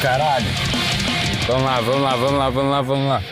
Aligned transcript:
caralho. 0.00 0.46
Vamos 1.46 1.64
lá, 1.64 1.80
vamos 1.80 2.02
lá, 2.02 2.16
vamos 2.16 2.38
lá, 2.38 2.50
vamos 2.50 2.70
lá, 2.70 2.82
vamos 2.82 3.08
lá. 3.08 3.22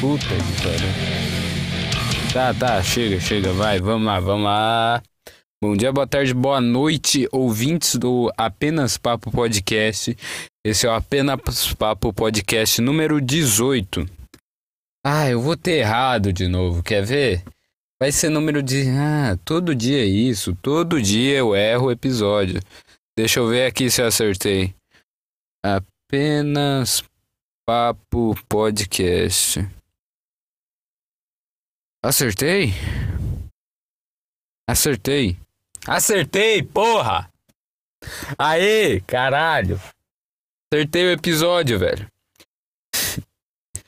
Puta 0.00 0.26
que 0.26 0.62
pariu. 0.62 2.32
Tá, 2.32 2.54
tá, 2.54 2.82
chega, 2.82 3.18
chega, 3.18 3.52
vai, 3.52 3.80
vamos 3.80 4.06
lá, 4.06 4.20
vamos 4.20 4.44
lá. 4.44 5.02
Bom 5.60 5.76
dia, 5.76 5.90
boa 5.90 6.06
tarde, 6.06 6.32
boa 6.32 6.60
noite, 6.60 7.28
ouvintes 7.32 7.96
do 7.96 8.32
Apenas 8.36 8.96
Papo 8.96 9.30
Podcast. 9.30 10.16
Esse 10.64 10.86
é 10.86 10.90
o 10.90 10.92
Apenas 10.92 11.74
Papo 11.74 12.12
Podcast 12.12 12.80
número 12.80 13.20
18. 13.20 14.08
Ah, 15.04 15.28
eu 15.28 15.40
vou 15.40 15.56
ter 15.56 15.78
errado 15.78 16.32
de 16.32 16.46
novo, 16.46 16.82
quer 16.82 17.04
ver? 17.04 17.42
Vai 18.00 18.12
ser 18.12 18.28
número 18.28 18.62
de. 18.62 18.88
Ah, 18.90 19.36
todo 19.44 19.74
dia 19.74 20.00
é 20.02 20.06
isso. 20.06 20.54
Todo 20.62 21.02
dia 21.02 21.38
eu 21.38 21.56
erro 21.56 21.86
o 21.86 21.90
episódio. 21.90 22.60
Deixa 23.18 23.40
eu 23.40 23.48
ver 23.48 23.66
aqui 23.66 23.90
se 23.90 24.00
eu 24.00 24.06
acertei. 24.06 24.72
Apenas 25.64 27.02
Papo 27.66 28.36
Podcast. 28.48 29.60
Acertei? 32.04 32.72
Acertei. 34.70 35.36
Acertei, 35.84 36.62
porra! 36.62 37.28
Aê, 38.38 39.00
caralho! 39.00 39.80
Acertei 40.72 41.06
o 41.06 41.12
episódio, 41.12 41.78
velho. 41.78 42.08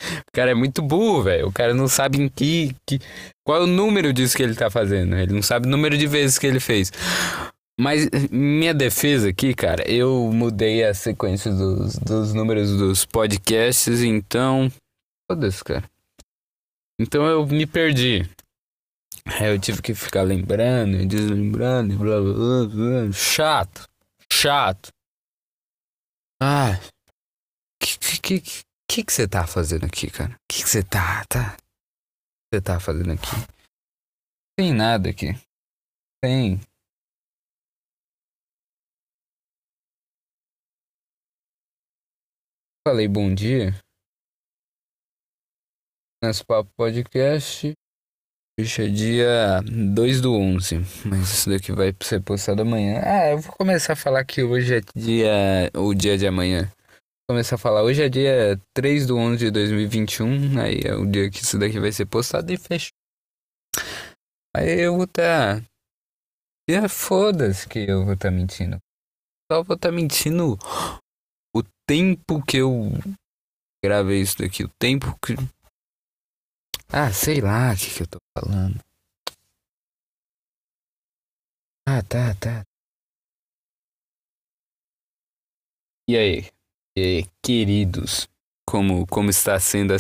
O 0.01 0.33
cara 0.33 0.51
é 0.51 0.55
muito 0.55 0.83
burro, 0.83 1.23
velho. 1.25 1.49
O 1.49 1.53
cara 1.53 1.75
não 1.75 1.89
sabe 1.89 2.19
em 2.19 2.29
que, 2.29 2.75
que. 2.87 2.99
Qual 3.45 3.59
é 3.59 3.65
o 3.65 3.67
número 3.67 4.13
disso 4.13 4.37
que 4.37 4.43
ele 4.43 4.55
tá 4.55 4.71
fazendo. 4.71 5.17
Ele 5.17 5.33
não 5.33 5.43
sabe 5.43 5.67
o 5.67 5.71
número 5.71 5.97
de 5.97 6.07
vezes 6.07 6.39
que 6.39 6.47
ele 6.47 6.61
fez. 6.61 6.91
Mas 7.79 8.09
minha 8.31 8.75
defesa 8.75 9.31
aqui, 9.31 9.55
cara, 9.55 9.91
eu 9.91 10.31
mudei 10.33 10.84
a 10.84 10.92
sequência 10.92 11.51
dos, 11.51 11.97
dos 11.97 12.34
números 12.34 12.77
dos 12.77 13.07
podcasts, 13.07 14.03
então. 14.03 14.70
Foda-se, 15.31 15.65
cara. 15.65 15.84
Então 17.01 17.25
eu 17.25 17.47
me 17.47 17.67
perdi. 17.67 18.29
Eu 19.41 19.59
tive 19.59 19.81
que 19.81 19.95
ficar 19.95 20.23
lembrando, 20.23 21.07
deslembrando, 21.07 21.97
blá 21.97 22.20
blá 22.20 22.67
blá. 22.67 23.12
Chato. 23.12 23.89
Chato. 24.31 24.91
Ah. 26.42 26.79
Que 27.81 27.98
que 28.20 28.41
que 28.41 28.61
que 28.91 29.05
que 29.05 29.12
você 29.12 29.28
tá 29.28 29.46
fazendo 29.46 29.86
aqui, 29.86 30.10
cara? 30.10 30.34
Que 30.50 30.64
que 30.64 30.69
você 30.69 30.83
tá, 30.83 31.24
tá? 31.27 31.56
Você 32.52 32.60
tá 32.60 32.80
fazendo 32.80 33.12
aqui? 33.12 33.30
Tem 34.58 34.74
nada 34.74 35.10
aqui. 35.10 35.28
Tem. 36.20 36.58
Falei 42.84 43.06
bom 43.06 43.33
dia. 43.33 43.72
Nesse 46.20 46.44
papo 46.44 46.68
podcast. 46.77 47.72
Hoje 48.58 48.83
é 48.83 48.88
dia 48.88 49.62
2 49.94 50.20
do 50.20 50.34
11, 50.34 50.78
mas 51.06 51.33
isso 51.33 51.48
daqui 51.48 51.70
vai 51.70 51.94
ser 52.02 52.20
postado 52.20 52.62
amanhã. 52.62 53.00
Ah, 53.05 53.30
eu 53.30 53.38
vou 53.38 53.55
começar 53.55 53.92
a 53.92 53.96
falar 53.96 54.24
que 54.24 54.42
hoje 54.42 54.74
é 54.74 54.80
dia, 54.96 55.70
o 55.77 55.94
dia 55.94 56.18
de 56.18 56.27
amanhã. 56.27 56.70
Começar 57.31 57.55
a 57.55 57.59
falar, 57.59 57.84
hoje 57.84 58.03
é 58.03 58.09
dia 58.09 58.61
3 58.75 59.06
do 59.06 59.17
11 59.17 59.39
de 59.39 59.50
2021, 59.53 60.59
aí 60.61 60.81
é 60.84 60.97
o 60.97 61.06
dia 61.06 61.31
que 61.31 61.45
isso 61.45 61.56
daqui 61.61 61.78
vai 61.78 61.92
ser 61.92 62.05
postado 62.05 62.53
e 62.53 62.59
fechou. 62.59 62.91
Aí 64.53 64.81
eu 64.81 64.97
vou 64.97 65.06
tá... 65.06 65.62
E 66.69 66.89
foda-se 66.89 67.69
que 67.69 67.89
eu 67.89 68.05
vou 68.05 68.17
tá 68.17 68.33
mentindo. 68.33 68.78
Só 69.48 69.62
vou 69.62 69.78
tá 69.78 69.92
mentindo 69.92 70.58
o 71.55 71.63
tempo 71.89 72.45
que 72.45 72.57
eu 72.57 72.91
gravei 73.80 74.23
isso 74.23 74.39
daqui, 74.39 74.64
o 74.64 74.68
tempo 74.80 75.17
que... 75.24 75.35
Ah, 76.92 77.12
sei 77.12 77.41
lá 77.41 77.73
o 77.73 77.77
que, 77.77 77.95
que 77.95 78.02
eu 78.02 78.08
tô 78.08 78.18
falando. 78.36 78.80
Ah, 81.86 82.02
tá, 82.02 82.35
tá. 82.35 82.64
E 86.08 86.17
aí? 86.17 86.60
Aí, 87.00 87.27
queridos? 87.42 88.28
Como, 88.68 89.06
como 89.06 89.30
está 89.30 89.58
sendo 89.58 89.94
a, 89.94 89.96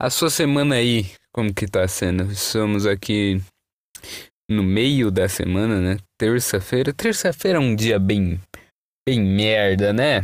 a 0.00 0.08
sua 0.08 0.30
semana 0.30 0.76
aí? 0.76 1.04
Como 1.30 1.52
que 1.52 1.66
tá 1.66 1.86
sendo? 1.86 2.32
Estamos 2.32 2.86
aqui 2.86 3.42
no 4.48 4.62
meio 4.62 5.10
da 5.10 5.28
semana, 5.28 5.80
né? 5.82 5.98
Terça-feira. 6.18 6.94
Terça-feira 6.94 7.58
é 7.58 7.60
um 7.60 7.76
dia 7.76 7.98
bem, 7.98 8.40
bem 9.06 9.20
merda, 9.20 9.92
né? 9.92 10.22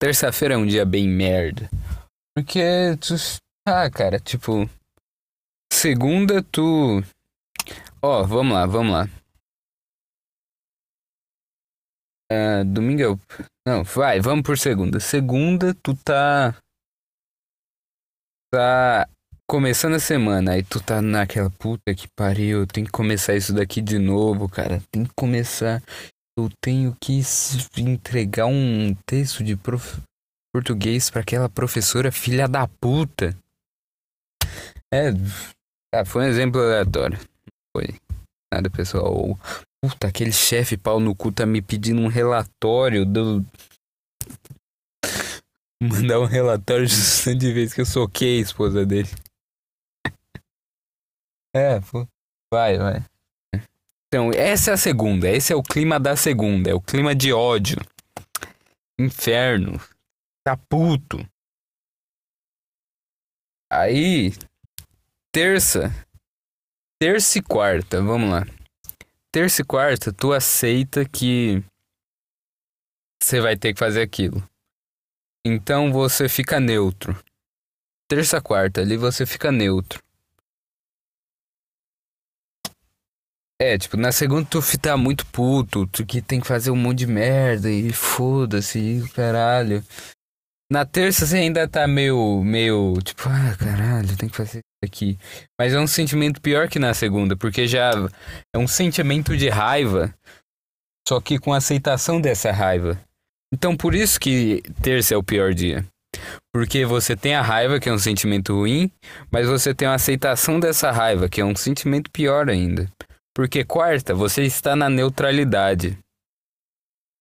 Terça-feira 0.00 0.54
é 0.54 0.56
um 0.56 0.66
dia 0.66 0.86
bem 0.86 1.08
merda. 1.08 1.68
Porque 2.36 2.60
tu, 3.00 3.16
ah, 3.66 3.90
cara, 3.90 4.20
tipo. 4.20 4.70
Segunda 5.72 6.40
tu. 6.40 7.02
Ó, 8.00 8.20
oh, 8.20 8.26
vamos 8.26 8.54
lá, 8.54 8.64
vamos 8.64 8.92
lá. 8.92 9.08
Uh, 12.32 12.64
domingo 12.64 13.02
eu. 13.02 13.20
Não, 13.70 13.84
vai, 13.84 14.20
vamos 14.20 14.42
por 14.42 14.58
segunda. 14.58 14.98
Segunda 14.98 15.72
tu 15.72 15.94
tá. 15.94 16.56
Tá 18.52 19.08
começando 19.48 19.94
a 19.94 20.00
semana, 20.00 20.54
aí 20.54 20.64
tu 20.64 20.82
tá 20.82 21.00
naquela 21.00 21.50
puta 21.50 21.94
que 21.94 22.08
pariu, 22.16 22.66
tem 22.66 22.84
que 22.84 22.90
começar 22.90 23.36
isso 23.36 23.54
daqui 23.54 23.80
de 23.80 23.96
novo, 23.96 24.48
cara. 24.48 24.82
Tem 24.90 25.04
que 25.04 25.12
começar. 25.14 25.80
Eu 26.36 26.50
tenho 26.60 26.96
que 27.00 27.20
entregar 27.78 28.46
um 28.46 28.92
texto 29.06 29.44
de 29.44 29.54
prof... 29.54 30.00
português 30.52 31.08
para 31.08 31.20
aquela 31.20 31.48
professora 31.48 32.10
filha 32.10 32.48
da 32.48 32.66
puta. 32.66 33.38
É, 34.92 35.10
ah, 35.94 36.04
foi 36.04 36.24
um 36.24 36.28
exemplo 36.28 36.60
aleatório. 36.60 37.20
Foi 37.76 37.86
nada 38.52 38.68
pessoal. 38.68 39.38
Puta, 39.82 40.08
aquele 40.08 40.32
chefe 40.32 40.76
pau 40.76 41.00
no 41.00 41.16
cu 41.16 41.32
tá 41.32 41.46
me 41.46 41.62
pedindo 41.62 42.02
um 42.02 42.08
relatório 42.08 43.06
do. 43.06 43.44
Mandar 45.82 46.20
um 46.20 46.26
relatório 46.26 46.86
de 46.86 47.34
de 47.34 47.52
vez 47.52 47.72
que 47.72 47.80
eu 47.80 47.86
soquei 47.86 48.38
a 48.38 48.42
esposa 48.42 48.84
dele. 48.84 49.08
é, 51.56 51.80
pô. 51.80 52.06
Vai, 52.52 52.76
vai. 52.76 53.02
Então, 54.06 54.30
essa 54.32 54.72
é 54.72 54.74
a 54.74 54.76
segunda. 54.76 55.30
Esse 55.30 55.52
é 55.52 55.56
o 55.56 55.62
clima 55.62 55.98
da 55.98 56.14
segunda. 56.14 56.70
É 56.70 56.74
o 56.74 56.80
clima 56.80 57.14
de 57.14 57.32
ódio. 57.32 57.78
Inferno. 58.98 59.80
Tá 60.44 60.56
puto. 60.56 61.26
Aí, 63.72 64.32
terça. 65.32 65.90
Terça 67.00 67.38
e 67.38 67.42
quarta, 67.42 68.02
vamos 68.02 68.30
lá. 68.30 68.59
Terça 69.32 69.62
e 69.62 69.64
quarta, 69.64 70.12
tu 70.12 70.32
aceita 70.32 71.08
que 71.08 71.62
você 73.22 73.40
vai 73.40 73.56
ter 73.56 73.72
que 73.72 73.78
fazer 73.78 74.02
aquilo. 74.02 74.42
Então 75.46 75.92
você 75.92 76.28
fica 76.28 76.58
neutro. 76.58 77.16
Terça, 78.08 78.40
quarta, 78.40 78.80
ali 78.80 78.96
você 78.96 79.24
fica 79.24 79.52
neutro. 79.52 80.02
É, 83.62 83.78
tipo, 83.78 83.96
na 83.96 84.10
segunda 84.10 84.48
tu 84.50 84.60
tá 84.80 84.96
muito 84.96 85.24
puto, 85.26 85.86
tu 85.86 86.04
que 86.04 86.20
tem 86.20 86.40
que 86.40 86.46
fazer 86.48 86.72
um 86.72 86.76
monte 86.76 86.98
de 86.98 87.06
merda 87.06 87.70
e 87.70 87.92
foda-se, 87.92 89.08
caralho. 89.14 89.84
Na 90.72 90.84
terça 90.84 91.24
você 91.24 91.36
ainda 91.36 91.68
tá 91.68 91.86
meio, 91.86 92.42
meio, 92.42 92.94
tipo, 93.04 93.28
ah, 93.28 93.56
caralho, 93.56 94.16
tem 94.16 94.28
que 94.28 94.36
fazer 94.36 94.60
aqui. 94.84 95.18
Mas 95.58 95.72
é 95.72 95.80
um 95.80 95.86
sentimento 95.86 96.40
pior 96.40 96.68
que 96.68 96.78
na 96.78 96.94
segunda, 96.94 97.36
porque 97.36 97.66
já 97.66 97.92
é 98.54 98.58
um 98.58 98.66
sentimento 98.66 99.36
de 99.36 99.48
raiva, 99.48 100.14
só 101.06 101.20
que 101.20 101.38
com 101.38 101.52
aceitação 101.52 102.20
dessa 102.20 102.50
raiva. 102.50 103.00
Então 103.52 103.76
por 103.76 103.94
isso 103.94 104.18
que 104.18 104.62
terça 104.82 105.14
é 105.14 105.16
o 105.16 105.22
pior 105.22 105.54
dia. 105.54 105.84
Porque 106.52 106.84
você 106.84 107.16
tem 107.16 107.34
a 107.34 107.42
raiva, 107.42 107.78
que 107.78 107.88
é 107.88 107.92
um 107.92 107.98
sentimento 107.98 108.54
ruim, 108.54 108.90
mas 109.30 109.46
você 109.46 109.72
tem 109.74 109.86
a 109.86 109.94
aceitação 109.94 110.58
dessa 110.58 110.90
raiva, 110.90 111.28
que 111.28 111.40
é 111.40 111.44
um 111.44 111.54
sentimento 111.54 112.10
pior 112.10 112.50
ainda. 112.50 112.90
Porque 113.34 113.64
quarta, 113.64 114.14
você 114.14 114.42
está 114.42 114.74
na 114.74 114.90
neutralidade. 114.90 115.96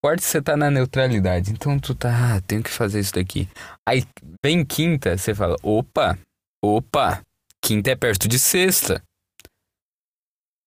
Quarta 0.04 0.24
você 0.24 0.42
tá 0.42 0.58
na 0.58 0.72
neutralidade. 0.72 1.52
Então 1.52 1.78
tu 1.78 1.94
tá, 1.94 2.36
ah, 2.36 2.42
tenho 2.42 2.64
que 2.64 2.70
fazer 2.70 3.00
isso 3.00 3.14
daqui. 3.14 3.48
Aí 3.88 4.04
vem 4.44 4.66
quinta, 4.66 5.18
você 5.18 5.36
fala, 5.36 5.56
opa, 5.62 6.18
opa, 6.64 7.22
quinta 7.64 7.92
é 7.92 7.96
perto 7.96 8.28
de 8.28 8.40
sexta. 8.40 9.02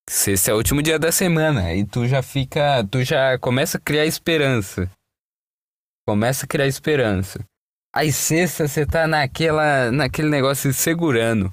Sexta 0.08 0.50
é 0.50 0.54
o 0.54 0.56
último 0.56 0.82
dia 0.82 0.98
da 0.98 1.12
semana. 1.12 1.74
E 1.74 1.86
tu 1.86 2.06
já 2.06 2.22
fica, 2.22 2.84
tu 2.90 3.02
já 3.02 3.38
começa 3.38 3.78
a 3.78 3.80
criar 3.80 4.06
esperança. 4.06 4.90
Começa 6.06 6.44
a 6.44 6.48
criar 6.48 6.66
esperança. 6.66 7.44
Aí 7.94 8.12
sexta 8.12 8.66
você 8.66 8.86
tá 8.86 9.06
naquela, 9.06 9.90
naquele 9.90 10.28
negócio 10.28 10.72
se 10.72 10.80
segurando. 10.80 11.52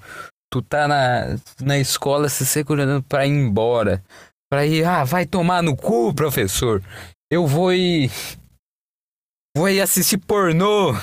Tu 0.52 0.62
tá 0.62 0.88
na, 0.88 1.38
na 1.62 1.78
escola 1.78 2.28
se 2.28 2.46
segurando 2.46 3.04
pra 3.04 3.26
ir 3.28 3.32
embora. 3.32 4.04
Pra 4.50 4.66
ir, 4.66 4.84
ah, 4.84 5.04
vai 5.04 5.26
tomar 5.26 5.62
no 5.62 5.76
cu, 5.76 6.14
professor. 6.14 6.82
Eu 7.32 7.46
vou 7.46 7.72
ir. 7.72 8.10
Vou 9.56 9.70
ir 9.70 9.82
assistir 9.82 10.18
pornô. 10.18 10.94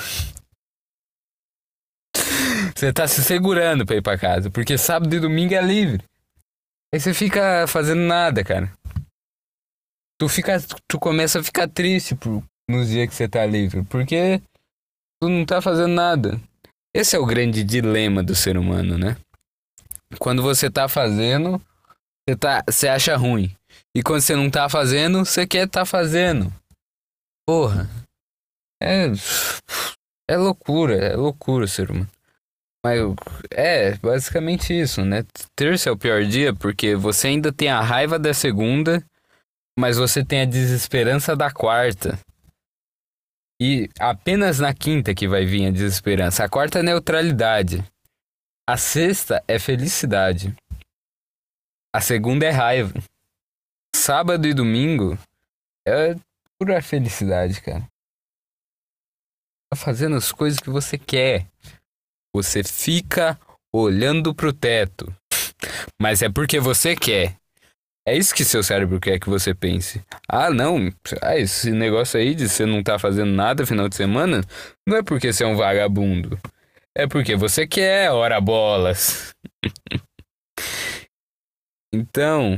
Você 2.77 2.93
tá 2.93 3.07
se 3.07 3.23
segurando 3.23 3.87
pra 3.87 3.95
ir 3.95 4.03
pra 4.03 4.19
casa, 4.19 4.51
porque 4.51 4.77
sábado 4.77 5.15
e 5.15 5.19
domingo 5.19 5.51
é 5.55 5.61
livre. 5.63 6.03
Aí 6.93 6.99
você 6.99 7.11
fica 7.11 7.65
fazendo 7.67 8.01
nada, 8.01 8.43
cara. 8.43 8.71
Tu 10.19 10.29
fica. 10.29 10.59
Tu 10.87 10.99
começa 10.99 11.39
a 11.39 11.43
ficar 11.43 11.67
triste 11.67 12.13
por, 12.13 12.43
nos 12.69 12.87
dias 12.87 13.09
que 13.09 13.15
você 13.15 13.27
tá 13.27 13.43
livre, 13.47 13.83
porque 13.85 14.39
tu 15.19 15.27
não 15.27 15.43
tá 15.43 15.59
fazendo 15.59 15.91
nada. 15.91 16.39
Esse 16.95 17.15
é 17.15 17.19
o 17.19 17.25
grande 17.25 17.63
dilema 17.63 18.21
do 18.21 18.35
ser 18.35 18.59
humano, 18.59 18.95
né? 18.95 19.17
Quando 20.19 20.43
você 20.43 20.69
tá 20.69 20.87
fazendo, 20.87 21.59
você, 22.29 22.35
tá, 22.35 22.63
você 22.63 22.87
acha 22.87 23.17
ruim. 23.17 23.51
E 23.95 24.03
quando 24.03 24.21
você 24.21 24.35
não 24.35 24.51
tá 24.51 24.69
fazendo, 24.69 25.25
você 25.25 25.47
quer 25.47 25.67
tá 25.67 25.83
fazendo. 25.83 26.53
Porra. 27.43 27.89
É. 28.79 29.07
É 30.29 30.37
loucura, 30.37 30.93
é 30.93 31.15
loucura, 31.15 31.65
ser 31.65 31.89
humano. 31.89 32.16
Mas 32.87 33.01
é 33.51 33.97
basicamente 33.97 34.71
isso, 34.71 35.03
né? 35.03 35.25
Terça 35.57 35.89
é 35.89 35.91
o 35.91 35.97
pior 35.97 36.23
dia 36.23 36.55
porque 36.55 36.95
você 36.95 37.27
ainda 37.27 37.51
tem 37.51 37.67
a 37.67 37.81
raiva 37.81 38.17
da 38.17 38.33
segunda, 38.33 39.03
mas 39.77 39.97
você 39.97 40.23
tem 40.23 40.41
a 40.41 40.45
desesperança 40.45 41.35
da 41.35 41.51
quarta. 41.51 42.17
E 43.61 43.89
apenas 43.99 44.59
na 44.59 44.73
quinta 44.73 45.13
que 45.13 45.27
vai 45.27 45.43
vir 45.43 45.67
a 45.67 45.71
desesperança. 45.71 46.45
A 46.45 46.49
quarta 46.49 46.79
é 46.79 46.83
neutralidade. 46.83 47.83
A 48.65 48.77
sexta 48.77 49.43
é 49.49 49.59
felicidade. 49.59 50.55
A 51.93 51.99
segunda 51.99 52.45
é 52.45 52.51
raiva. 52.51 52.93
Sábado 53.93 54.47
e 54.47 54.53
domingo 54.53 55.17
é 55.85 56.15
pura 56.57 56.81
felicidade, 56.81 57.59
cara. 57.61 57.85
Tá 59.69 59.75
fazendo 59.75 60.15
as 60.15 60.31
coisas 60.31 60.57
que 60.57 60.69
você 60.69 60.97
quer. 60.97 61.47
Você 62.43 62.63
fica 62.63 63.39
olhando 63.73 64.33
pro 64.33 64.53
teto. 64.53 65.11
Mas 66.01 66.21
é 66.21 66.29
porque 66.29 66.59
você 66.59 66.95
quer. 66.95 67.35
É 68.07 68.15
isso 68.15 68.33
que 68.33 68.45
seu 68.45 68.63
cérebro 68.63 68.99
quer 68.99 69.19
que 69.19 69.29
você 69.29 69.53
pense. 69.53 70.01
Ah, 70.29 70.49
não. 70.49 70.89
Ah, 71.21 71.37
esse 71.37 71.71
negócio 71.71 72.19
aí 72.19 72.33
de 72.33 72.47
você 72.47 72.65
não 72.65 72.81
tá 72.81 72.97
fazendo 72.97 73.31
nada 73.31 73.65
final 73.65 73.89
de 73.89 73.95
semana 73.95 74.41
não 74.87 74.97
é 74.97 75.03
porque 75.03 75.33
você 75.33 75.43
é 75.43 75.47
um 75.47 75.57
vagabundo. 75.57 76.39
É 76.95 77.05
porque 77.05 77.35
você 77.35 77.67
quer, 77.67 78.11
ora 78.11 78.39
bolas. 78.39 79.33
então, 81.93 82.57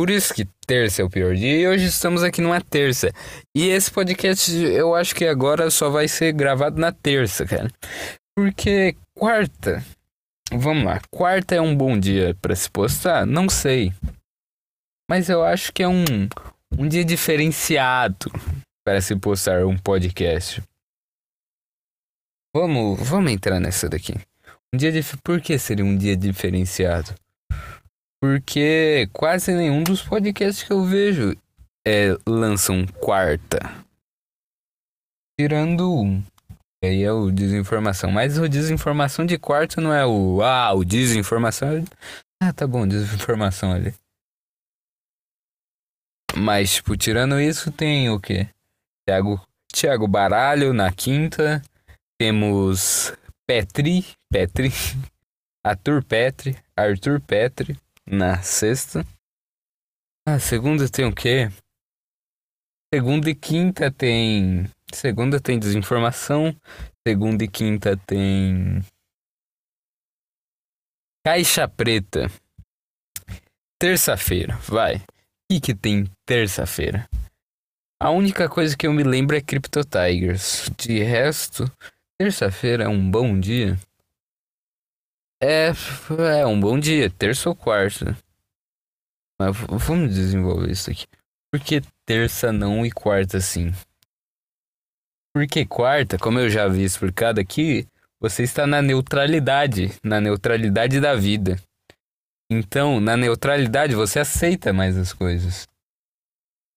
por 0.00 0.08
isso 0.08 0.32
que 0.32 0.48
terça 0.66 1.02
é 1.02 1.04
o 1.04 1.10
pior 1.10 1.34
dia 1.34 1.60
e 1.60 1.68
hoje 1.68 1.84
estamos 1.84 2.22
aqui 2.22 2.40
numa 2.40 2.62
terça. 2.62 3.12
E 3.54 3.68
esse 3.68 3.90
podcast 3.90 4.50
eu 4.56 4.94
acho 4.94 5.14
que 5.14 5.26
agora 5.26 5.70
só 5.70 5.90
vai 5.90 6.08
ser 6.08 6.32
gravado 6.32 6.80
na 6.80 6.90
terça, 6.90 7.44
cara. 7.44 7.70
Porque 8.40 8.96
quarta. 9.14 9.84
Vamos 10.50 10.84
lá, 10.84 10.98
quarta 11.10 11.54
é 11.54 11.60
um 11.60 11.76
bom 11.76 12.00
dia 12.00 12.34
para 12.40 12.56
se 12.56 12.70
postar? 12.70 13.26
Não 13.26 13.50
sei. 13.50 13.92
Mas 15.10 15.28
eu 15.28 15.44
acho 15.44 15.70
que 15.74 15.82
é 15.82 15.88
um, 15.88 16.02
um 16.72 16.88
dia 16.88 17.04
diferenciado 17.04 18.32
para 18.82 18.98
se 19.02 19.14
postar 19.14 19.66
um 19.66 19.76
podcast. 19.76 20.62
Vamos, 22.56 23.06
vamos 23.06 23.30
entrar 23.30 23.60
nessa 23.60 23.90
daqui. 23.90 24.14
Um 24.72 24.78
dia 24.78 24.90
de, 24.90 25.02
por 25.18 25.42
que 25.42 25.58
seria 25.58 25.84
um 25.84 25.94
dia 25.94 26.16
diferenciado? 26.16 27.14
Porque 28.22 29.06
quase 29.12 29.52
nenhum 29.52 29.84
dos 29.84 30.00
podcasts 30.00 30.66
que 30.66 30.72
eu 30.72 30.82
vejo 30.82 31.36
é, 31.86 32.16
lançam 32.26 32.86
quarta. 32.86 33.58
Tirando 35.38 35.94
um. 35.94 36.24
Aí 36.82 37.02
é 37.02 37.12
o 37.12 37.30
desinformação. 37.30 38.10
Mas 38.10 38.38
o 38.38 38.48
desinformação 38.48 39.26
de 39.26 39.38
quarta 39.38 39.80
não 39.80 39.92
é 39.92 40.06
o. 40.06 40.42
Ah, 40.42 40.72
o 40.72 40.84
desinformação. 40.84 41.84
Ah, 42.42 42.52
tá 42.52 42.66
bom, 42.66 42.86
desinformação 42.86 43.72
ali. 43.72 43.94
Mas, 46.36 46.74
tipo, 46.74 46.96
tirando 46.96 47.40
isso, 47.40 47.70
tem 47.70 48.08
o 48.08 48.18
quê? 48.18 48.48
Thiago, 49.06 49.40
Thiago 49.72 50.08
Baralho 50.08 50.72
na 50.72 50.92
quinta. 50.92 51.62
Temos 52.18 53.12
Petri, 53.46 54.06
Petri, 54.30 54.70
Arthur 55.64 56.04
Petri, 56.04 56.56
Arthur 56.76 57.20
Petri 57.20 57.76
na 58.06 58.42
sexta. 58.42 59.04
A 60.26 60.38
segunda 60.38 60.88
tem 60.88 61.04
o 61.04 61.14
quê? 61.14 61.50
Segunda 62.92 63.30
e 63.30 63.34
quinta 63.34 63.90
tem. 63.90 64.70
Segunda 64.92 65.40
tem 65.40 65.58
desinformação. 65.58 66.54
Segunda 67.06 67.44
e 67.44 67.48
quinta 67.48 67.96
tem. 67.96 68.80
Caixa 71.24 71.68
Preta. 71.68 72.30
Terça-feira, 73.78 74.56
vai 74.58 75.02
que, 75.50 75.60
que 75.60 75.74
tem 75.74 76.04
terça-feira? 76.24 77.08
A 78.00 78.10
única 78.10 78.48
coisa 78.48 78.76
que 78.76 78.86
eu 78.86 78.92
me 78.92 79.02
lembro 79.02 79.36
é 79.36 79.40
Crypto 79.40 79.80
Tigers. 79.84 80.70
De 80.78 81.02
resto, 81.02 81.64
terça-feira 82.16 82.84
é 82.84 82.88
um 82.88 83.10
bom 83.10 83.38
dia. 83.38 83.76
É, 85.42 85.72
é 86.38 86.46
um 86.46 86.60
bom 86.60 86.78
dia, 86.78 87.10
terça 87.10 87.48
ou 87.48 87.56
quarta. 87.56 88.16
Mas 89.40 89.56
vamos 89.56 90.14
desenvolver 90.14 90.70
isso 90.70 90.90
aqui. 90.90 91.06
Por 91.52 91.60
que 91.60 91.80
terça 92.06 92.52
não 92.52 92.86
e 92.86 92.92
quarta 92.92 93.40
sim? 93.40 93.72
Porque 95.32 95.64
quarta, 95.64 96.18
como 96.18 96.38
eu 96.38 96.50
já 96.50 96.66
vi 96.66 96.82
explicado 96.82 97.40
aqui, 97.40 97.86
você 98.20 98.42
está 98.42 98.66
na 98.66 98.82
neutralidade, 98.82 99.92
na 100.02 100.20
neutralidade 100.20 101.00
da 101.00 101.14
vida. 101.14 101.56
Então, 102.50 103.00
na 103.00 103.16
neutralidade, 103.16 103.94
você 103.94 104.18
aceita 104.18 104.72
mais 104.72 104.96
as 104.96 105.12
coisas. 105.12 105.66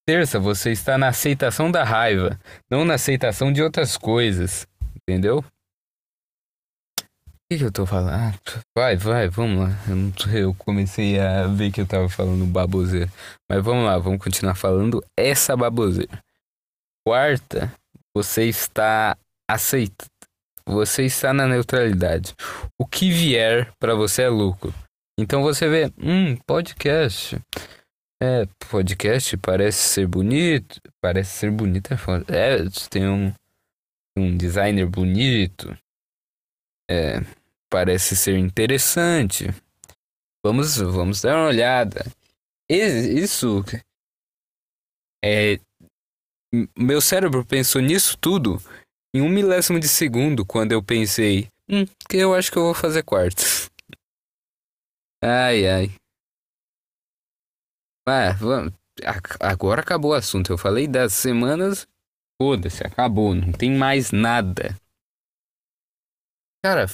Terça, 0.07 0.39
você 0.39 0.71
está 0.71 0.97
na 0.97 1.07
aceitação 1.07 1.71
da 1.71 1.83
raiva, 1.83 2.39
não 2.69 2.85
na 2.85 2.93
aceitação 2.93 3.51
de 3.51 3.61
outras 3.61 3.97
coisas. 3.97 4.67
Entendeu? 5.01 5.39
O 5.39 5.43
que, 7.49 7.57
que 7.57 7.63
eu 7.63 7.71
tô 7.71 7.85
falando? 7.85 8.13
Ah, 8.13 8.33
vai, 8.77 8.95
vai, 8.95 9.27
vamos 9.27 9.67
lá. 9.67 9.75
Eu, 9.87 10.39
eu, 10.39 10.53
comecei 10.53 11.19
a 11.19 11.47
ver 11.47 11.71
que 11.71 11.81
eu 11.81 11.87
tava 11.87 12.07
falando 12.07 12.45
baboseira. 12.45 13.11
Mas 13.49 13.63
vamos 13.63 13.85
lá, 13.85 13.97
vamos 13.97 14.23
continuar 14.23 14.55
falando 14.55 15.03
essa 15.17 15.57
baboseira. 15.57 16.23
Quarta, 17.05 17.73
você 18.15 18.45
está 18.45 19.17
aceita. 19.49 20.05
Você 20.65 21.03
está 21.03 21.33
na 21.33 21.47
neutralidade. 21.47 22.33
O 22.79 22.85
que 22.85 23.11
vier 23.11 23.73
para 23.79 23.95
você 23.95 24.23
é 24.23 24.29
lucro. 24.29 24.73
Então 25.19 25.41
você 25.41 25.67
vê, 25.67 25.91
hum, 25.97 26.37
podcast. 26.47 27.37
É, 28.21 28.45
podcast 28.69 29.35
parece 29.37 29.79
ser 29.79 30.07
bonito. 30.07 30.79
Parece 31.01 31.31
ser 31.31 31.51
bonito 31.51 31.93
é. 31.93 31.97
É, 32.29 32.57
tem 32.89 33.07
um, 33.07 33.33
um 34.17 34.37
designer 34.37 34.87
bonito. 34.87 35.77
É, 36.89 37.19
parece 37.69 38.15
ser 38.15 38.37
interessante. 38.37 39.47
Vamos, 40.45 40.77
vamos 40.77 41.21
dar 41.21 41.35
uma 41.35 41.47
olhada. 41.47 42.05
Isso 42.69 43.63
é 45.23 45.59
meu 46.77 47.01
cérebro 47.01 47.43
pensou 47.45 47.81
nisso 47.81 48.17
tudo 48.17 48.61
em 49.15 49.21
um 49.21 49.29
milésimo 49.29 49.79
de 49.79 49.87
segundo 49.87 50.45
quando 50.45 50.71
eu 50.71 50.83
pensei, 50.83 51.47
hum, 51.69 51.85
que 52.09 52.17
eu 52.17 52.33
acho 52.33 52.51
que 52.51 52.57
eu 52.57 52.63
vou 52.63 52.73
fazer 52.73 53.03
quartos. 53.03 53.69
Ai, 55.25 55.65
ai. 55.65 55.95
Ah, 58.05 58.33
vamos. 58.33 58.73
Agora 59.39 59.81
acabou 59.81 60.11
o 60.11 60.15
assunto. 60.15 60.51
Eu 60.51 60.57
falei 60.57 60.85
das 60.85 61.13
semanas. 61.13 61.87
Foda-se, 62.41 62.85
acabou. 62.85 63.33
Não 63.33 63.53
tem 63.53 63.71
mais 63.71 64.11
nada. 64.11 64.75
Cara, 66.61 66.87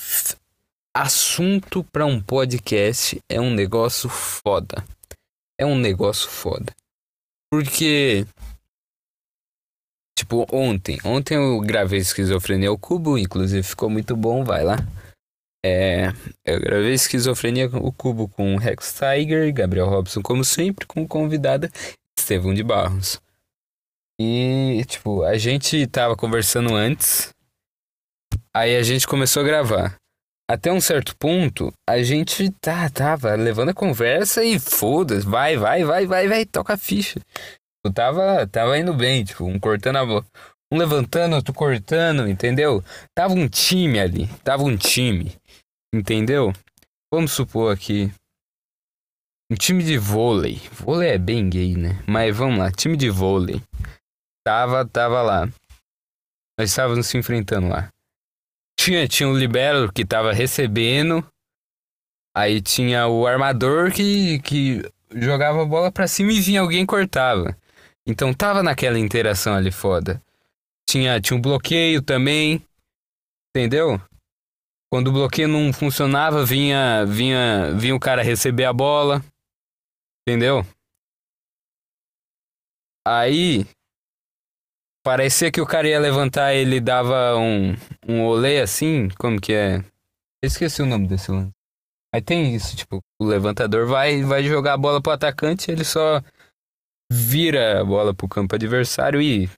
assunto 0.95 1.83
para 1.85 2.05
um 2.05 2.21
podcast 2.21 3.19
é 3.27 3.41
um 3.41 3.51
negócio 3.51 4.07
foda. 4.09 4.85
É 5.59 5.65
um 5.65 5.75
negócio 5.75 6.29
foda. 6.29 6.71
Porque. 7.51 8.27
Tipo, 10.19 10.45
ontem. 10.51 10.99
Ontem 11.05 11.35
eu 11.35 11.61
gravei 11.61 11.97
Esquizofrenia 11.97 12.67
ao 12.67 12.77
Cubo, 12.77 13.17
inclusive 13.17 13.63
ficou 13.63 13.89
muito 13.89 14.17
bom, 14.17 14.43
vai 14.43 14.65
lá. 14.65 14.75
É, 15.65 16.09
eu 16.45 16.59
gravei 16.59 16.91
Esquizofrenia 16.91 17.69
o 17.69 17.89
Cubo 17.89 18.27
com 18.27 18.57
Rex 18.57 18.99
Tiger, 18.99 19.53
Gabriel 19.53 19.87
Robson, 19.87 20.21
como 20.21 20.43
sempre, 20.43 20.85
com 20.85 21.07
convidada 21.07 21.71
Estevão 22.19 22.53
de 22.53 22.63
Barros. 22.63 23.21
E, 24.19 24.83
tipo, 24.87 25.23
a 25.23 25.37
gente 25.37 25.87
tava 25.87 26.17
conversando 26.17 26.75
antes, 26.75 27.29
aí 28.53 28.75
a 28.75 28.83
gente 28.83 29.07
começou 29.07 29.41
a 29.41 29.45
gravar. 29.45 29.95
até 30.51 30.69
um 30.69 30.81
certo 30.81 31.15
ponto, 31.15 31.71
a 31.87 32.03
gente 32.03 32.51
tá, 32.59 32.89
tava 32.89 33.35
levando 33.35 33.69
a 33.69 33.73
conversa 33.73 34.43
e 34.43 34.59
foda-se, 34.59 35.25
vai, 35.25 35.55
vai, 35.55 35.85
vai, 35.85 36.05
vai, 36.05 36.27
vai, 36.27 36.45
toca 36.45 36.73
a 36.73 36.77
ficha. 36.77 37.21
Eu 37.85 37.93
tava, 37.93 38.45
tava 38.47 38.77
indo 38.77 38.93
bem, 38.93 39.23
tipo, 39.23 39.45
um 39.45 39.59
cortando 39.59 39.97
a 39.97 40.03
um 40.71 40.77
levantando, 40.77 41.35
outro 41.35 41.53
cortando, 41.53 42.27
entendeu? 42.27 42.83
Tava 43.15 43.33
um 43.33 43.47
time 43.47 43.99
ali, 43.99 44.27
tava 44.43 44.63
um 44.63 44.77
time, 44.77 45.35
entendeu? 45.93 46.53
Vamos 47.11 47.31
supor 47.31 47.73
aqui 47.73 48.11
um 49.51 49.55
time 49.55 49.83
de 49.83 49.97
vôlei. 49.97 50.61
Vôlei 50.71 51.09
é 51.09 51.17
bem 51.17 51.49
gay, 51.49 51.75
né? 51.75 52.03
Mas 52.07 52.35
vamos 52.35 52.59
lá, 52.59 52.71
time 52.71 52.95
de 52.95 53.09
vôlei. 53.09 53.61
Tava, 54.45 54.85
tava 54.85 55.21
lá. 55.23 55.47
Nós 56.59 56.69
estávamos 56.69 57.07
se 57.07 57.17
enfrentando 57.17 57.67
lá. 57.67 57.89
Tinha, 58.79 59.07
tinha 59.07 59.27
o 59.27 59.37
libero 59.37 59.91
que 59.91 60.05
tava 60.05 60.31
recebendo. 60.31 61.25
Aí 62.35 62.61
tinha 62.61 63.07
o 63.07 63.25
armador 63.25 63.91
que, 63.91 64.39
que 64.39 64.83
jogava 65.15 65.63
a 65.63 65.65
bola 65.65 65.91
pra 65.91 66.07
cima 66.07 66.31
e 66.31 66.39
vinha 66.39 66.61
alguém 66.61 66.85
cortava. 66.85 67.57
Então 68.09 68.33
tava 68.33 68.63
naquela 68.63 68.97
interação 68.97 69.53
ali 69.53 69.71
foda. 69.71 70.21
Tinha, 70.89 71.21
tinha 71.21 71.37
um 71.37 71.41
bloqueio 71.41 72.01
também. 72.01 72.65
Entendeu? 73.55 74.01
Quando 74.91 75.09
o 75.09 75.13
bloqueio 75.13 75.47
não 75.47 75.71
funcionava, 75.71 76.43
vinha, 76.43 77.05
vinha, 77.05 77.71
vinha 77.75 77.95
o 77.95 77.99
cara 77.99 78.23
receber 78.23 78.65
a 78.65 78.73
bola. 78.73 79.23
Entendeu? 80.27 80.65
Aí 83.07 83.65
Parecia 85.03 85.49
que 85.49 85.61
o 85.61 85.65
cara 85.65 85.87
ia 85.87 85.99
levantar, 85.99 86.53
ele 86.53 86.79
dava 86.81 87.35
um, 87.37 87.73
um 88.07 88.25
olé 88.25 88.61
assim, 88.61 89.07
como 89.17 89.39
que 89.39 89.53
é? 89.53 89.77
Eu 89.77 90.47
esqueci 90.47 90.81
o 90.81 90.85
nome 90.85 91.07
desse 91.07 91.31
lance. 91.31 91.51
Aí 92.13 92.21
tem 92.21 92.53
isso, 92.53 92.75
tipo, 92.75 92.99
o 93.19 93.25
levantador 93.25 93.87
vai, 93.87 94.21
vai 94.23 94.43
jogar 94.43 94.73
a 94.73 94.77
bola 94.77 95.01
pro 95.01 95.13
atacante, 95.13 95.71
ele 95.71 95.85
só 95.85 96.21
vira 97.11 97.81
a 97.81 97.83
bola 97.83 98.13
pro 98.13 98.27
campo 98.27 98.55
adversário 98.55 99.21
e 99.21 99.49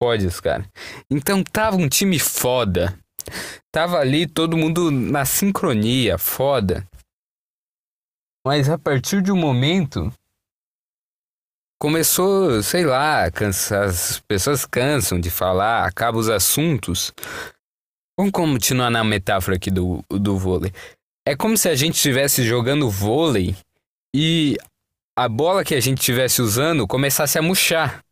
pode 0.00 0.26
os 0.26 0.40
cara. 0.40 0.64
Então 1.10 1.42
tava 1.42 1.76
um 1.76 1.88
time 1.88 2.18
foda. 2.18 2.98
Tava 3.70 3.98
ali 3.98 4.26
todo 4.26 4.56
mundo 4.56 4.90
na 4.90 5.24
sincronia, 5.24 6.16
foda. 6.16 6.86
Mas 8.46 8.68
a 8.68 8.78
partir 8.78 9.20
de 9.22 9.30
um 9.30 9.36
momento 9.36 10.12
começou, 11.80 12.62
sei 12.62 12.84
lá, 12.84 13.30
cansa, 13.30 13.84
as 13.84 14.20
pessoas 14.20 14.64
cansam 14.64 15.20
de 15.20 15.30
falar, 15.30 15.86
acabam 15.86 16.20
os 16.20 16.28
assuntos. 16.28 17.12
Vamos 18.18 18.32
continuar 18.32 18.90
na 18.90 19.04
metáfora 19.04 19.56
aqui 19.56 19.70
do, 19.70 20.02
do 20.10 20.36
vôlei. 20.36 20.72
É 21.26 21.36
como 21.36 21.56
se 21.56 21.68
a 21.68 21.74
gente 21.74 21.96
estivesse 21.96 22.42
jogando 22.42 22.90
vôlei 22.90 23.54
e 24.14 24.56
a 25.18 25.28
bola 25.28 25.64
que 25.64 25.74
a 25.74 25.80
gente 25.80 25.98
estivesse 25.98 26.40
usando 26.40 26.86
começasse 26.86 27.36
a 27.36 27.42
murchar. 27.42 28.04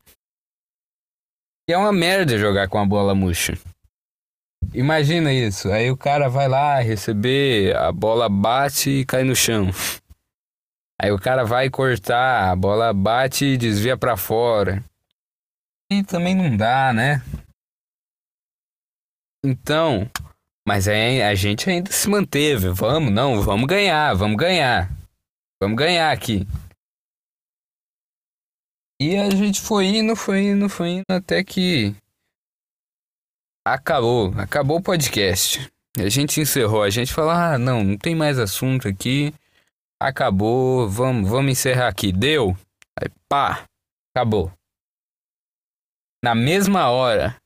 E 1.68 1.72
é 1.72 1.78
uma 1.78 1.92
merda 1.92 2.36
jogar 2.36 2.68
com 2.68 2.80
a 2.80 2.84
bola 2.84 3.14
murcha. 3.14 3.56
Imagina 4.74 5.32
isso. 5.32 5.70
Aí 5.70 5.88
o 5.88 5.96
cara 5.96 6.28
vai 6.28 6.48
lá 6.48 6.80
receber, 6.80 7.76
a 7.76 7.92
bola 7.92 8.28
bate 8.28 8.90
e 8.90 9.06
cai 9.06 9.22
no 9.22 9.36
chão. 9.36 9.70
Aí 11.00 11.12
o 11.12 11.18
cara 11.18 11.44
vai 11.44 11.70
cortar, 11.70 12.50
a 12.50 12.56
bola 12.56 12.92
bate 12.92 13.44
e 13.44 13.56
desvia 13.56 13.96
para 13.96 14.16
fora. 14.16 14.82
E 15.92 16.02
também 16.02 16.34
não 16.34 16.56
dá, 16.56 16.92
né? 16.92 17.22
Então, 19.44 20.10
mas 20.66 20.88
aí 20.88 21.22
a 21.22 21.34
gente 21.34 21.68
ainda 21.70 21.92
se 21.92 22.08
manteve. 22.08 22.70
Vamos, 22.70 23.12
não, 23.12 23.42
vamos 23.42 23.66
ganhar, 23.66 24.14
vamos 24.14 24.36
ganhar. 24.36 24.90
Vamos 25.60 25.76
ganhar 25.76 26.10
aqui. 26.10 26.46
E 29.00 29.16
a 29.16 29.30
gente 29.30 29.60
foi 29.60 29.86
indo, 29.86 30.16
foi 30.16 30.42
indo, 30.42 30.68
foi 30.68 30.88
indo 30.88 31.04
até 31.10 31.44
que 31.44 31.94
acabou, 33.66 34.32
acabou 34.38 34.78
o 34.78 34.82
podcast. 34.82 35.70
A 35.98 36.08
gente 36.08 36.40
encerrou, 36.40 36.82
a 36.82 36.90
gente 36.90 37.12
falou: 37.12 37.30
"Ah, 37.30 37.58
não, 37.58 37.82
não 37.82 37.98
tem 37.98 38.14
mais 38.14 38.38
assunto 38.38 38.88
aqui" 38.88 39.34
acabou, 40.00 40.88
vamos, 40.88 41.28
vamos 41.28 41.52
encerrar 41.52 41.88
aqui. 41.88 42.12
Deu? 42.12 42.56
Aí, 42.98 43.08
pá, 43.28 43.66
acabou. 44.14 44.52
Na 46.22 46.34
mesma 46.34 46.90
hora, 46.90 47.36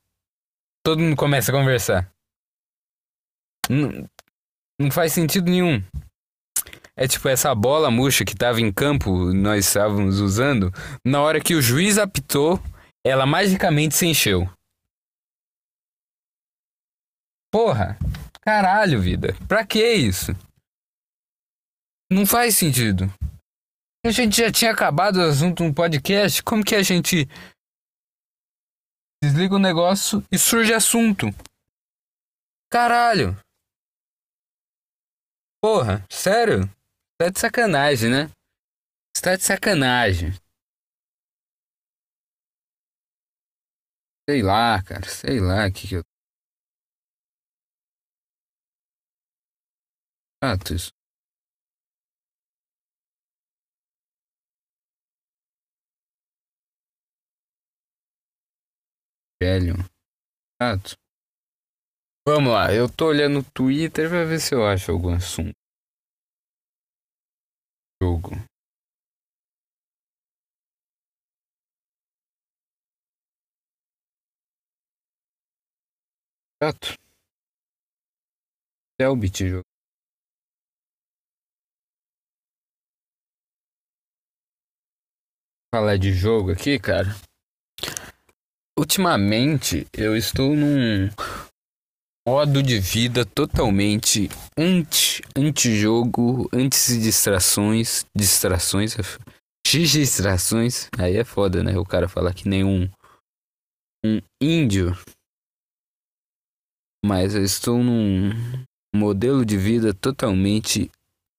todo 0.83 0.99
mundo 0.99 1.15
começa 1.15 1.51
a 1.51 1.55
conversar. 1.55 2.11
Não, 3.69 4.09
não 4.79 4.91
faz 4.91 5.13
sentido 5.13 5.49
nenhum. 5.49 5.81
É 7.01 7.07
tipo 7.07 7.27
essa 7.27 7.55
bola 7.55 7.89
murcha 7.89 8.23
que 8.23 8.35
tava 8.35 8.61
em 8.61 8.71
campo, 8.71 9.33
nós 9.33 9.65
estávamos 9.65 10.19
usando. 10.19 10.71
Na 11.03 11.19
hora 11.23 11.41
que 11.41 11.55
o 11.55 11.61
juiz 11.61 11.97
apitou, 11.97 12.59
ela 13.03 13.25
magicamente 13.25 13.95
se 13.95 14.05
encheu. 14.05 14.47
Porra, 17.51 17.97
caralho, 18.41 19.01
vida. 19.01 19.29
Pra 19.47 19.65
que 19.65 19.83
isso? 19.83 20.33
Não 22.11 22.23
faz 22.23 22.55
sentido. 22.55 23.05
A 24.05 24.11
gente 24.11 24.37
já 24.37 24.51
tinha 24.51 24.71
acabado 24.71 25.15
o 25.15 25.27
assunto 25.27 25.63
no 25.63 25.73
podcast. 25.73 26.43
Como 26.43 26.63
que 26.63 26.75
a 26.75 26.83
gente 26.83 27.25
desliga 29.23 29.55
o 29.55 29.59
negócio 29.59 30.23
e 30.31 30.37
surge 30.37 30.71
assunto? 30.71 31.29
Caralho. 32.71 33.35
Porra, 35.63 36.05
sério? 36.07 36.69
Tá 37.21 37.29
de 37.29 37.39
sacanagem, 37.39 38.09
né? 38.09 38.31
Você 39.15 39.21
tá 39.21 39.35
de 39.35 39.43
sacanagem. 39.43 40.31
Sei 44.27 44.41
lá, 44.41 44.81
cara. 44.81 45.07
Sei 45.07 45.39
lá 45.39 45.67
o 45.67 45.71
que, 45.71 45.87
que 45.87 45.95
eu. 45.97 46.01
Atos. 50.41 50.89
velho. 59.39 59.75
Chato. 60.59 60.95
Vamos 62.27 62.51
lá, 62.51 62.73
eu 62.73 62.89
tô 62.89 63.09
olhando 63.09 63.41
o 63.41 63.51
Twitter 63.51 64.09
pra 64.09 64.25
ver 64.25 64.39
se 64.39 64.55
eu 64.55 64.65
acho 64.65 64.91
algum 64.91 65.13
assunto. 65.13 65.60
Jogo. 68.01 68.31
Chato. 76.59 76.97
Selbit 78.99 79.47
jogo. 79.47 79.61
Falar 85.71 85.97
de 85.97 86.11
jogo 86.11 86.51
aqui, 86.51 86.79
cara. 86.79 87.09
Ultimamente 88.75 89.85
eu 89.93 90.17
estou 90.17 90.55
num 90.55 91.07
modo 92.27 92.61
de 92.61 92.79
vida 92.79 93.25
totalmente 93.25 94.29
anti 94.57 95.21
anti-jogo, 95.35 96.49
anti-distrações, 96.53 98.05
distrações, 98.15 98.95
distrações. 99.65 100.87
Aí 100.97 101.17
é 101.17 101.23
foda, 101.23 101.63
né? 101.63 101.77
O 101.77 101.85
cara 101.85 102.07
fala 102.07 102.33
que 102.33 102.47
nem 102.47 102.63
um, 102.63 102.89
um 104.05 104.21
índio. 104.41 104.95
Mas 107.03 107.33
eu 107.33 107.43
estou 107.43 107.83
num 107.83 108.29
modelo 108.95 109.43
de 109.43 109.57
vida 109.57 109.93
totalmente 109.93 110.91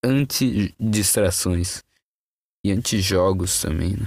anti-distrações 0.05 1.83
e 2.65 2.73
anti-jogos 2.73 3.61
também, 3.61 3.97
né? 3.97 4.07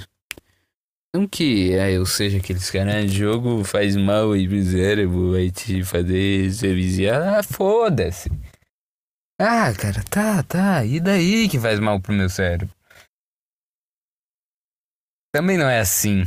Não 1.15 1.25
que 1.25 1.73
é, 1.73 1.93
eu 1.93 2.05
seja 2.05 2.39
aqueles 2.39 2.69
caras 2.69 3.09
de 3.09 3.19
jogo 3.19 3.63
faz 3.63 3.95
mal 3.95 4.33
aí 4.33 4.49
pro 4.49 4.61
cérebro, 4.61 5.31
vai 5.31 5.49
te 5.49 5.81
fazer 5.81 6.51
se 6.51 6.73
viciar. 6.73 7.37
Ah, 7.37 7.41
foda-se. 7.41 8.29
Ah, 9.39 9.73
cara, 9.73 10.03
tá, 10.09 10.43
tá. 10.43 10.83
E 10.83 10.99
daí 10.99 11.47
que 11.47 11.57
faz 11.57 11.79
mal 11.79 12.01
pro 12.01 12.11
meu 12.11 12.27
cérebro? 12.27 12.69
Também 15.33 15.57
não 15.57 15.69
é 15.69 15.79
assim. 15.79 16.23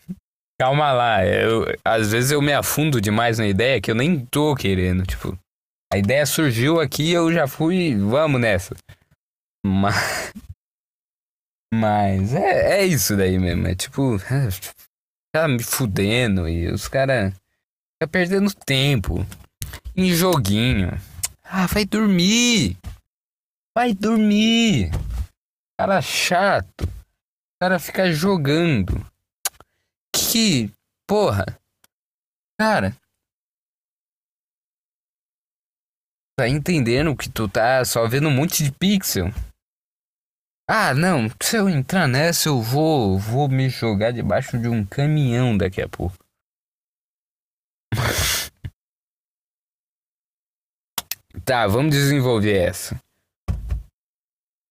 Calma 0.58 0.90
lá, 0.90 1.26
eu, 1.26 1.66
às 1.84 2.10
vezes 2.10 2.30
eu 2.30 2.40
me 2.40 2.54
afundo 2.54 2.98
demais 2.98 3.38
na 3.38 3.46
ideia 3.46 3.78
que 3.78 3.90
eu 3.90 3.94
nem 3.94 4.24
tô 4.24 4.56
querendo, 4.56 5.04
tipo. 5.04 5.38
A 5.92 5.98
ideia 5.98 6.24
surgiu 6.24 6.80
aqui 6.80 7.12
eu 7.12 7.30
já 7.30 7.46
fui, 7.46 7.94
vamos 7.94 8.40
nessa. 8.40 8.74
Mas 9.62 10.32
mas 11.72 12.34
é, 12.34 12.80
é 12.80 12.86
isso 12.86 13.16
daí 13.16 13.38
mesmo. 13.38 13.66
É 13.66 13.74
tipo, 13.74 14.16
tá 15.32 15.46
me 15.46 15.62
fudendo 15.62 16.48
e 16.48 16.68
os 16.68 16.88
caras 16.88 17.32
tá 18.00 18.06
perdendo 18.06 18.52
tempo 18.54 19.26
em 19.96 20.12
joguinho. 20.12 20.90
Ah, 21.44 21.66
vai 21.66 21.84
dormir! 21.84 22.76
Vai 23.74 23.94
dormir! 23.94 24.90
Cara 25.78 26.02
chato. 26.02 26.86
Cara 27.60 27.78
fica 27.78 28.12
jogando. 28.12 29.04
Que. 30.14 30.70
Porra. 31.06 31.44
Cara. 32.58 32.94
Tá 36.38 36.48
entendendo 36.48 37.16
que 37.16 37.28
tu 37.28 37.48
tá 37.48 37.84
só 37.84 38.06
vendo 38.06 38.28
um 38.28 38.34
monte 38.34 38.64
de 38.64 38.72
pixel? 38.72 39.32
Ah, 40.72 40.94
não. 40.94 41.26
Se 41.42 41.56
eu 41.56 41.68
entrar 41.68 42.06
nessa, 42.06 42.48
eu 42.48 42.62
vou, 42.62 43.18
vou 43.18 43.48
me 43.48 43.68
jogar 43.68 44.12
debaixo 44.12 44.56
de 44.56 44.68
um 44.68 44.86
caminhão 44.86 45.58
daqui 45.58 45.82
a 45.82 45.88
pouco. 45.88 46.16
tá, 51.44 51.66
vamos 51.66 51.90
desenvolver 51.90 52.56
essa. 52.56 52.96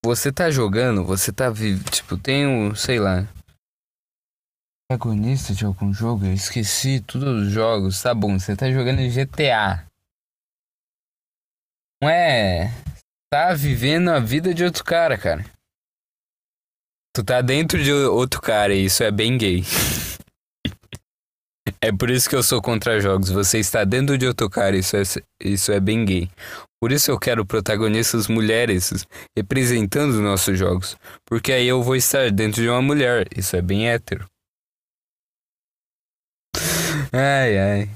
Você 0.06 0.32
tá 0.32 0.50
jogando, 0.50 1.04
você 1.04 1.34
tá 1.34 1.50
vivo. 1.50 1.84
Tipo, 1.92 2.18
tem 2.18 2.48
um, 2.48 2.74
sei 2.74 2.98
lá. 2.98 3.28
Protagonista 4.90 5.54
de 5.54 5.66
algum 5.66 5.94
jogo? 5.94 6.28
Eu 6.28 6.34
esqueci 6.34 7.02
todos 7.02 7.48
os 7.48 7.52
jogos. 7.52 8.02
Tá 8.02 8.16
bom, 8.16 8.40
você 8.40 8.56
tá 8.56 8.72
jogando 8.72 9.00
GTA. 9.00 9.86
Não 12.02 12.10
é. 12.10 12.72
Tá 13.30 13.54
vivendo 13.54 14.12
a 14.12 14.20
vida 14.22 14.54
de 14.54 14.64
outro 14.64 14.86
cara, 14.86 15.18
cara. 15.18 15.59
Tu 17.16 17.24
tá 17.24 17.42
dentro 17.42 17.84
de 17.84 17.92
outro 17.92 18.42
cara 18.42 18.74
e 18.74 18.86
isso 18.86 19.04
é 19.04 19.12
bem 19.12 19.38
gay. 19.38 19.64
é 21.82 21.92
por 21.92 22.10
isso 22.10 22.30
que 22.30 22.36
eu 22.36 22.44
sou 22.44 22.62
contra 22.62 23.00
jogos. 23.00 23.30
Você 23.30 23.60
está 23.60 23.84
dentro 23.84 24.18
de 24.18 24.28
outro 24.28 24.50
cara, 24.50 24.78
isso 24.78 24.96
é, 24.96 25.04
isso 25.44 25.72
é 25.72 25.80
bem 25.80 26.06
gay. 26.06 26.30
Por 26.82 26.94
isso 26.94 27.12
eu 27.12 27.20
quero 27.20 27.46
protagonistas 27.46 28.28
mulheres 28.28 29.06
representando 29.38 30.22
nossos 30.22 30.58
jogos. 30.58 30.98
Porque 31.26 31.52
aí 31.52 31.68
eu 31.68 31.84
vou 31.84 31.96
estar 31.96 32.32
dentro 32.32 32.62
de 32.62 32.70
uma 32.70 32.82
mulher. 32.82 33.28
Isso 33.36 33.56
é 33.56 33.62
bem 33.62 33.90
hétero. 33.90 34.26
Ai, 37.12 37.58
ai. 37.58 37.90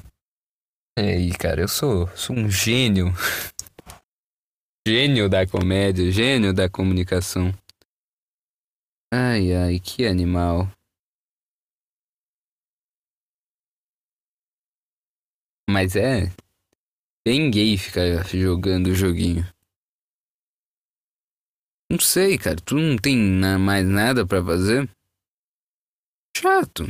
E 0.98 1.01
aí, 1.01 1.32
cara, 1.32 1.62
eu 1.62 1.67
sou, 1.67 2.10
sou 2.15 2.36
um 2.36 2.50
gênio. 2.50 3.13
gênio 4.86 5.29
da 5.29 5.48
comédia, 5.48 6.12
gênio 6.12 6.53
da 6.53 6.70
comunicação. 6.70 7.53
Ai, 9.15 9.53
ai, 9.53 9.79
que 9.79 10.08
animal. 10.08 10.72
Mas 15.70 15.96
é 15.96 16.34
bem 17.24 17.51
gay 17.51 17.77
ficar 17.77 18.25
jogando 18.25 18.88
o 18.88 18.96
joguinho. 18.96 19.43
Não 21.91 22.00
sei, 22.00 22.39
cara. 22.39 22.55
Tu 22.55 22.74
não 22.74 22.98
tem 22.98 23.15
mais 23.60 23.88
nada 23.88 24.25
para 24.25 24.43
fazer? 24.43 24.89
Chato. 26.36 26.86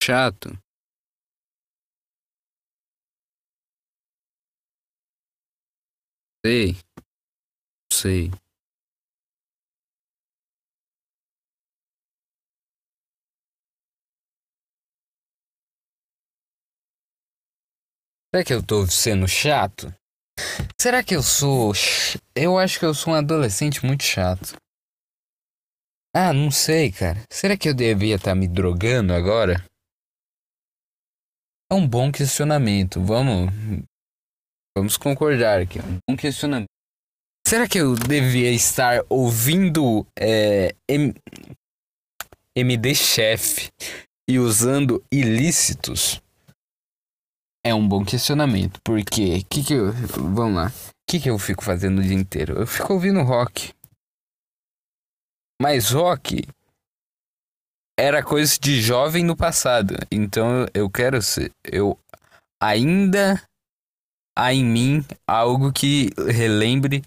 Chato. 0.00 0.56
Sei. 6.44 6.76
Sei. 7.90 8.45
Será 18.36 18.44
que 18.44 18.52
eu 18.52 18.62
tô 18.62 18.86
sendo 18.86 19.26
chato? 19.26 19.90
Será 20.78 21.02
que 21.02 21.16
eu 21.16 21.22
sou. 21.22 21.72
Eu 22.34 22.58
acho 22.58 22.78
que 22.78 22.84
eu 22.84 22.92
sou 22.92 23.14
um 23.14 23.16
adolescente 23.16 23.82
muito 23.82 24.02
chato. 24.02 24.56
Ah, 26.14 26.34
não 26.34 26.50
sei, 26.50 26.92
cara. 26.92 27.18
Será 27.32 27.56
que 27.56 27.66
eu 27.66 27.72
devia 27.72 28.16
estar 28.16 28.32
tá 28.32 28.34
me 28.34 28.46
drogando 28.46 29.14
agora? 29.14 29.64
É 31.72 31.74
um 31.74 31.88
bom 31.88 32.12
questionamento. 32.12 33.02
Vamos. 33.02 33.50
Vamos 34.76 34.98
concordar 34.98 35.62
aqui. 35.62 35.78
É 35.78 35.82
um 35.82 35.98
bom 36.06 36.14
questionamento. 36.14 36.68
Será 37.48 37.66
que 37.66 37.78
eu 37.78 37.94
devia 37.94 38.52
estar 38.52 39.02
ouvindo 39.08 40.06
é, 40.14 40.74
M... 40.86 41.14
MD 42.54 42.94
Chef 42.94 43.70
e 44.28 44.38
usando 44.38 45.02
ilícitos? 45.10 46.20
É 47.66 47.74
um 47.74 47.88
bom 47.88 48.04
questionamento, 48.04 48.80
porque 48.84 49.42
que 49.42 49.64
que 49.64 49.74
eu, 49.74 49.92
vamos 50.32 50.54
lá, 50.54 50.66
o 50.68 50.70
que 51.04 51.18
que 51.18 51.28
eu 51.28 51.36
fico 51.36 51.64
fazendo 51.64 51.98
o 51.98 52.02
dia 52.02 52.14
inteiro? 52.14 52.60
Eu 52.60 52.64
fico 52.64 52.92
ouvindo 52.92 53.20
rock. 53.24 53.74
Mas 55.60 55.90
rock 55.90 56.46
era 57.98 58.22
coisa 58.22 58.56
de 58.56 58.80
jovem 58.80 59.24
no 59.24 59.36
passado, 59.36 59.96
então 60.12 60.64
eu 60.72 60.88
quero 60.88 61.20
ser, 61.20 61.50
eu 61.64 61.98
ainda 62.62 63.42
há 64.38 64.54
em 64.54 64.64
mim 64.64 65.04
algo 65.26 65.72
que 65.72 66.10
relembre 66.32 67.02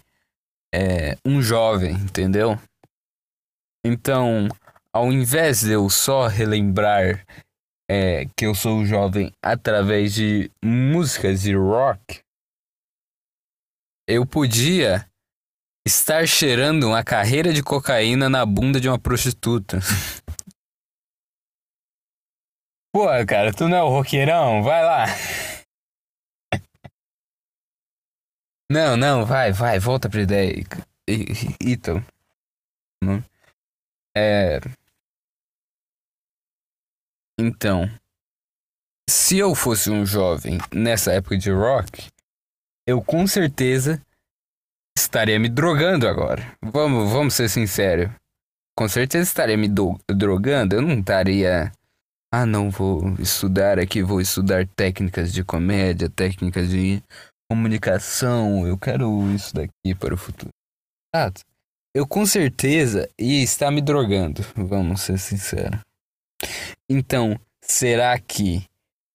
é, 0.74 1.16
um 1.24 1.40
jovem, 1.40 1.94
entendeu? 1.94 2.60
Então, 3.82 4.46
ao 4.94 5.10
invés 5.10 5.62
de 5.62 5.72
eu 5.72 5.88
só 5.88 6.26
relembrar 6.26 7.24
é, 7.92 8.24
que 8.36 8.46
eu 8.46 8.54
sou 8.54 8.86
jovem 8.86 9.32
através 9.42 10.14
de 10.14 10.48
músicas 10.64 11.42
de 11.42 11.56
rock, 11.56 12.20
eu 14.08 14.24
podia 14.24 15.10
estar 15.84 16.24
cheirando 16.24 16.84
uma 16.84 17.02
carreira 17.02 17.52
de 17.52 17.64
cocaína 17.64 18.28
na 18.28 18.46
bunda 18.46 18.80
de 18.80 18.88
uma 18.88 18.96
prostituta. 18.96 19.80
Pô, 22.94 23.06
cara, 23.26 23.52
tu 23.52 23.68
não 23.68 23.76
é 23.76 23.82
o 23.82 23.88
roqueirão? 23.88 24.62
Vai 24.62 24.84
lá. 24.84 25.06
Não, 28.72 28.96
não, 28.96 29.26
vai, 29.26 29.50
vai, 29.50 29.80
volta 29.80 30.08
pra 30.08 30.22
ideia. 30.22 30.64
Ito. 31.60 32.04
É. 34.16 34.60
Então, 37.42 37.90
se 39.08 39.38
eu 39.38 39.54
fosse 39.54 39.90
um 39.90 40.04
jovem 40.04 40.58
nessa 40.70 41.10
época 41.10 41.38
de 41.38 41.50
rock, 41.50 42.06
eu 42.86 43.00
com 43.00 43.26
certeza 43.26 43.98
estaria 44.94 45.38
me 45.40 45.48
drogando 45.48 46.06
agora. 46.06 46.54
Vamos, 46.62 47.10
vamos 47.10 47.32
ser 47.32 47.48
sinceros. 47.48 48.10
Com 48.76 48.86
certeza 48.86 49.22
estaria 49.22 49.56
me 49.56 49.68
do, 49.68 49.98
drogando. 50.06 50.76
Eu 50.76 50.82
não 50.82 50.98
estaria. 50.98 51.72
Ah, 52.30 52.44
não, 52.44 52.68
vou 52.70 53.14
estudar 53.18 53.78
aqui, 53.78 54.02
vou 54.02 54.20
estudar 54.20 54.68
técnicas 54.76 55.32
de 55.32 55.42
comédia, 55.42 56.10
técnicas 56.10 56.68
de 56.68 57.02
comunicação. 57.50 58.66
Eu 58.66 58.76
quero 58.76 59.34
isso 59.34 59.54
daqui 59.54 59.94
para 59.98 60.12
o 60.12 60.18
futuro. 60.18 60.52
Ah, 61.14 61.32
eu 61.96 62.06
com 62.06 62.26
certeza 62.26 63.08
ia 63.18 63.42
estar 63.42 63.70
me 63.70 63.80
drogando. 63.80 64.42
Vamos 64.54 65.00
ser 65.00 65.18
sinceros. 65.18 65.80
Então, 66.92 67.38
será 67.62 68.18
que 68.18 68.64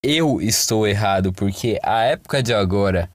eu 0.02 0.40
estou 0.40 0.88
errado 0.88 1.34
porque 1.34 1.78
a 1.84 2.04
época 2.04 2.42
de 2.42 2.54
agora 2.54 3.10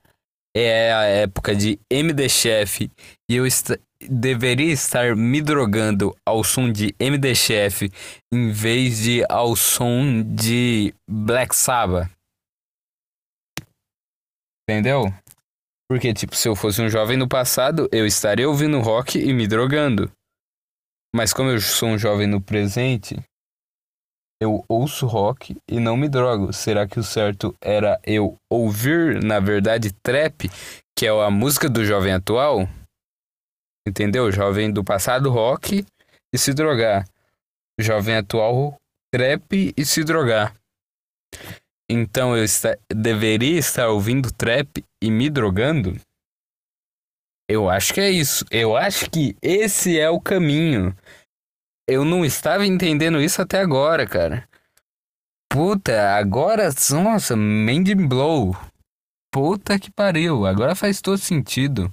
é 0.54 0.92
a 0.92 1.04
época 1.04 1.56
de 1.56 1.80
MD 1.90 2.28
Chef 2.28 2.90
e 3.30 3.34
eu 3.34 3.46
est 3.46 3.80
deveria 4.02 4.70
estar 4.70 5.16
me 5.16 5.40
drogando 5.40 6.14
ao 6.26 6.44
som 6.44 6.70
de 6.70 6.94
MD 6.98 7.34
Chef 7.34 7.90
em 8.30 8.50
vez 8.50 8.98
de 8.98 9.24
ao 9.30 9.56
som 9.56 10.22
de 10.22 10.94
Black 11.08 11.56
Sabbath? 11.56 12.10
Entendeu? 14.68 15.04
Porque, 15.88 16.12
tipo, 16.12 16.36
se 16.36 16.48
eu 16.48 16.54
fosse 16.54 16.82
um 16.82 16.88
jovem 16.88 17.16
no 17.16 17.28
passado, 17.28 17.88
eu 17.90 18.06
estaria 18.06 18.48
ouvindo 18.48 18.78
rock 18.80 19.18
e 19.18 19.32
me 19.32 19.48
drogando. 19.48 20.12
Mas 21.14 21.32
como 21.32 21.50
eu 21.50 21.60
sou 21.60 21.88
um 21.88 21.98
jovem 21.98 22.26
no 22.26 22.40
presente, 22.40 23.16
eu 24.40 24.64
ouço 24.68 25.06
rock 25.06 25.56
e 25.68 25.78
não 25.78 25.96
me 25.96 26.08
drogo. 26.08 26.52
Será 26.52 26.88
que 26.88 26.98
o 26.98 27.04
certo 27.04 27.54
era 27.60 28.00
eu 28.04 28.36
ouvir, 28.50 29.22
na 29.22 29.38
verdade, 29.38 29.92
trap, 30.02 30.50
que 30.96 31.06
é 31.06 31.10
a 31.10 31.30
música 31.30 31.68
do 31.68 31.84
jovem 31.84 32.14
atual? 32.14 32.66
Entendeu? 33.86 34.32
Jovem 34.32 34.72
do 34.72 34.82
passado, 34.82 35.30
rock 35.30 35.84
e 36.34 36.38
se 36.38 36.54
drogar. 36.54 37.06
Jovem 37.78 38.16
atual, 38.16 38.76
trap 39.12 39.74
e 39.76 39.84
se 39.84 40.02
drogar. 40.04 40.54
Então 41.88 42.36
eu 42.36 42.44
está, 42.44 42.76
deveria 42.88 43.58
estar 43.58 43.88
ouvindo 43.88 44.32
trap 44.32 44.84
e 45.02 45.10
me 45.10 45.28
drogando? 45.28 46.00
Eu 47.48 47.68
acho 47.68 47.92
que 47.92 48.00
é 48.00 48.08
isso. 48.08 48.44
Eu 48.50 48.76
acho 48.76 49.10
que 49.10 49.36
esse 49.42 49.98
é 49.98 50.08
o 50.08 50.20
caminho 50.20 50.96
eu 51.88 52.04
não 52.04 52.24
estava 52.24 52.66
entendendo 52.66 53.20
isso 53.20 53.42
até 53.42 53.60
agora, 53.60 54.06
cara. 54.06 54.48
Puta, 55.52 56.16
agora, 56.16 56.68
nossa, 56.92 57.36
mind 57.36 57.88
blow. 58.08 58.54
Puta 59.32 59.78
que 59.78 59.90
pariu, 59.90 60.46
agora 60.46 60.74
faz 60.74 61.00
todo 61.00 61.18
sentido. 61.18 61.92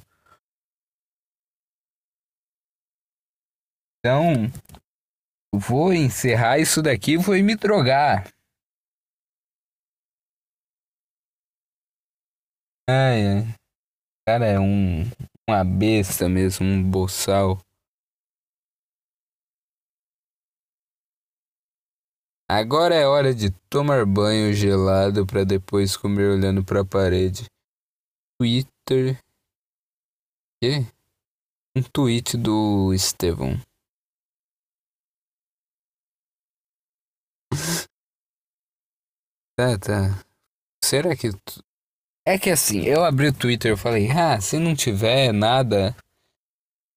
Então, 4.00 4.52
vou 5.54 5.94
encerrar 5.94 6.60
isso 6.60 6.82
daqui 6.82 7.14
e 7.14 7.18
vou 7.18 7.36
me 7.36 7.56
drogar. 7.56 8.32
Ai, 12.90 13.28
ai. 13.28 13.56
Cara, 14.28 14.46
é 14.46 14.60
um, 14.60 15.04
uma 15.50 15.64
besta 15.64 16.30
mesmo, 16.30 16.66
um 16.66 16.84
boçal. 16.84 17.60
Agora 22.50 22.96
é 22.96 23.06
hora 23.06 23.36
de 23.36 23.52
tomar 23.70 24.06
banho 24.06 24.54
gelado 24.54 25.26
para 25.26 25.44
depois 25.44 25.98
comer 25.98 26.32
olhando 26.32 26.64
para 26.64 26.80
a 26.80 26.86
parede. 26.86 27.46
Twitter. 28.40 29.22
Quê? 30.64 30.86
Um 31.76 31.84
tweet 31.84 32.38
do 32.38 32.94
Estevão. 32.94 33.60
Tá, 39.60 39.76
tá. 39.80 40.24
Será 40.86 41.16
que. 41.16 41.32
É 42.24 42.38
que 42.38 42.52
assim, 42.52 42.82
eu 42.84 43.04
abri 43.04 43.30
o 43.30 43.34
Twitter 43.34 43.74
e 43.74 43.76
falei, 43.76 44.08
ah, 44.12 44.40
se 44.40 44.60
não 44.60 44.76
tiver 44.76 45.32
nada, 45.34 45.98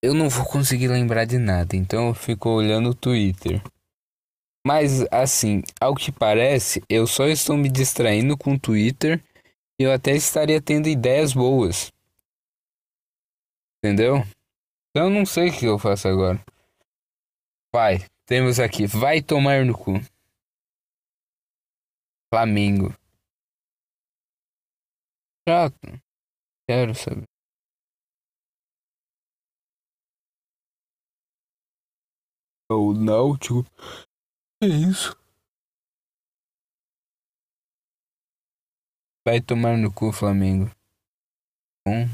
eu 0.05 0.13
não 0.13 0.29
vou 0.29 0.45
conseguir 0.45 0.89
lembrar 0.89 1.25
de 1.25 1.39
nada. 1.39 1.75
Então 1.75 2.09
eu 2.09 2.15
fico 2.15 2.51
olhando 2.51 2.91
o 2.91 2.95
Twitter. 2.95 3.63
Mas 4.67 5.03
assim, 5.11 5.63
ao 5.81 5.95
que 5.95 6.13
parece, 6.13 6.83
eu 6.89 7.07
só 7.07 7.27
estou 7.27 7.57
me 7.57 7.71
distraindo 7.71 8.37
com 8.37 8.55
o 8.55 8.61
Twitter 8.61 9.23
e 9.81 9.85
eu 9.85 9.93
até 9.93 10.13
estaria 10.13 10.61
tendo 10.61 10.89
ideias 10.89 11.33
boas. 11.33 11.91
Entendeu? 13.79 14.17
Então 14.91 15.09
eu 15.09 15.11
não 15.11 15.25
sei 15.25 15.49
o 15.49 15.59
que 15.59 15.65
eu 15.65 15.79
faço 15.79 16.09
agora. 16.09 16.45
Vai, 17.73 17.99
temos 18.27 18.61
aqui, 18.61 18.87
vai 18.87 19.23
tomar 19.23 19.65
no 19.65 19.77
cu. 19.77 19.93
Flamengo. 22.33 22.95
Chato. 25.49 26.01
Quero 26.69 26.95
saber. 26.95 27.25
O 32.71 32.93
Náutico. 32.93 33.65
Isso. 34.63 35.17
Vai 39.27 39.41
tomar 39.41 39.79
no 39.79 39.91
cu, 39.91 40.13
Flamengo. 40.13 40.71
Bom. 41.87 42.07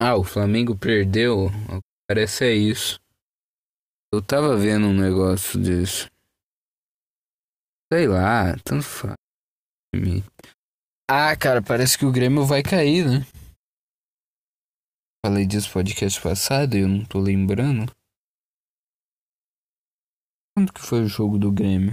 Ah, 0.00 0.16
o 0.16 0.22
Flamengo 0.22 0.76
perdeu? 0.78 1.50
Parece 2.06 2.44
é 2.44 2.52
isso. 2.52 3.00
Eu 4.12 4.22
tava 4.22 4.56
vendo 4.56 4.86
um 4.86 4.94
negócio 4.94 5.60
disso. 5.60 6.08
Sei 7.92 8.06
lá, 8.06 8.56
tanto 8.64 8.82
faz. 8.84 9.16
Ah, 11.06 11.36
cara, 11.36 11.60
parece 11.60 11.98
que 11.98 12.06
o 12.06 12.12
Grêmio 12.12 12.46
vai 12.46 12.62
cair, 12.62 13.04
né? 13.04 13.26
Falei 15.24 15.46
disso 15.46 15.68
no 15.68 15.74
podcast 15.74 16.20
passado 16.20 16.76
e 16.76 16.80
eu 16.80 16.88
não 16.88 17.04
tô 17.04 17.20
lembrando. 17.20 17.92
Quando 20.56 20.72
que 20.72 20.80
foi 20.80 21.02
o 21.02 21.06
jogo 21.06 21.38
do 21.38 21.52
Grêmio? 21.52 21.92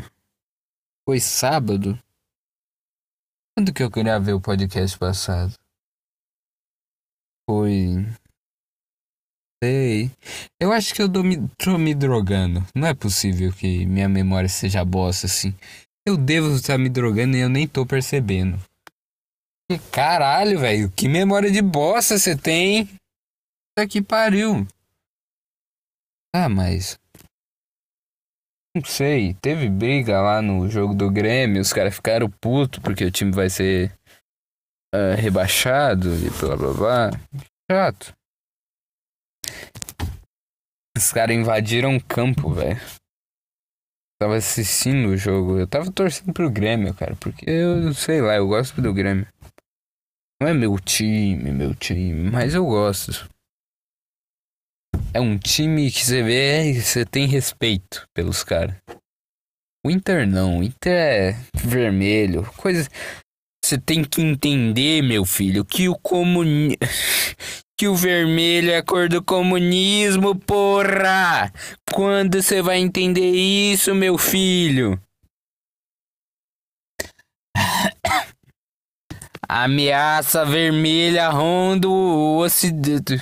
Foi 1.06 1.20
sábado? 1.20 2.00
Quando 3.54 3.74
que 3.74 3.84
eu 3.84 3.92
queria 3.92 4.18
ver 4.18 4.32
o 4.32 4.40
podcast 4.40 4.98
passado? 4.98 5.56
Foi. 7.50 8.06
Sei. 9.62 10.10
Eu 10.58 10.72
acho 10.72 10.94
que 10.96 11.02
eu 11.02 11.12
tô 11.12 11.22
me, 11.22 11.50
tô 11.58 11.78
me 11.78 11.94
drogando. 11.94 12.66
Não 12.74 12.88
é 12.88 12.94
possível 12.94 13.52
que 13.52 13.86
minha 13.86 14.08
memória 14.08 14.48
seja 14.48 14.86
bosta 14.86 15.26
assim. 15.26 15.54
Eu 16.08 16.16
devo 16.16 16.56
estar 16.56 16.78
me 16.78 16.88
drogando 16.88 17.36
e 17.36 17.42
eu 17.42 17.50
nem 17.50 17.68
tô 17.68 17.86
percebendo. 17.86 18.58
Caralho, 19.92 20.60
velho. 20.60 20.92
Que 20.92 21.08
memória 21.08 21.52
de 21.52 21.62
bosta 21.62 22.18
você 22.18 22.36
tem. 22.36 22.86
Puta 22.86 23.88
que 23.90 24.02
pariu. 24.02 24.68
Ah, 26.36 26.50
mas. 26.50 27.00
Não 28.76 28.84
sei. 28.84 29.34
Teve 29.36 29.70
briga 29.70 30.22
lá 30.22 30.42
no 30.42 30.70
jogo 30.70 30.94
do 30.94 31.10
Grêmio. 31.12 31.62
Os 31.62 31.74
caras 31.74 31.96
ficaram 31.96 32.30
putos 32.30 32.80
porque 32.80 33.06
o 33.06 33.12
time 33.12 33.32
vai 33.32 33.50
ser 33.50 33.92
uh, 34.94 35.16
rebaixado 35.18 36.10
e 36.16 36.30
blá 36.30 36.56
blá 36.56 36.74
blá. 36.74 37.10
Chato. 37.72 38.14
Os 40.98 41.12
caras 41.12 41.36
invadiram 41.36 41.96
o 41.96 42.04
campo, 42.04 42.54
velho. 42.54 42.80
Tava 44.22 44.36
assistindo 44.36 45.10
o 45.10 45.18
jogo. 45.18 45.58
Eu 45.58 45.66
tava 45.66 45.92
torcendo 45.92 46.32
pro 46.32 46.52
Grêmio, 46.52 46.94
cara. 46.94 47.16
Porque 47.16 47.50
eu 47.50 47.92
sei 47.94 48.22
lá, 48.22 48.36
eu 48.36 48.48
gosto 48.48 48.80
do 48.80 48.94
Grêmio. 48.94 49.28
Não 50.42 50.48
é 50.48 50.56
meu 50.56 50.76
time, 50.80 51.52
meu 51.52 51.76
time, 51.76 52.32
mas 52.32 52.56
eu 52.56 52.66
gosto. 52.66 53.30
É 55.14 55.22
um 55.22 55.38
time 55.38 55.92
que 55.92 56.04
você 56.04 56.24
vê 56.24 56.72
e 56.72 56.82
você 56.82 57.06
tem 57.06 57.28
respeito 57.28 58.08
pelos 58.12 58.44
caras. 58.44 58.76
O 59.86 59.92
Inter 59.92 60.28
não, 60.28 60.58
o 60.58 60.64
Inter 60.64 60.94
é 60.94 61.32
vermelho, 61.54 62.44
coisa. 62.58 62.90
Você 63.64 63.78
tem 63.78 64.04
que 64.04 64.20
entender, 64.20 65.04
meu 65.04 65.26
filho, 65.26 65.64
que 65.64 65.88
o 65.88 65.96
comuni... 65.96 66.76
que 67.78 67.88
o 67.88 67.94
vermelho 67.94 68.72
é 68.72 68.78
a 68.78 68.84
cor 68.84 69.08
do 69.08 69.24
comunismo, 69.24 70.36
porra! 70.36 71.54
Quando 71.94 72.42
você 72.42 72.64
vai 72.64 72.80
entender 72.80 73.30
isso, 73.30 73.94
meu 73.94 74.18
filho? 74.18 75.00
Ameaça 79.54 80.46
vermelha 80.46 81.28
ronda 81.28 81.86
o 81.90 82.38
ocidente. 82.38 83.22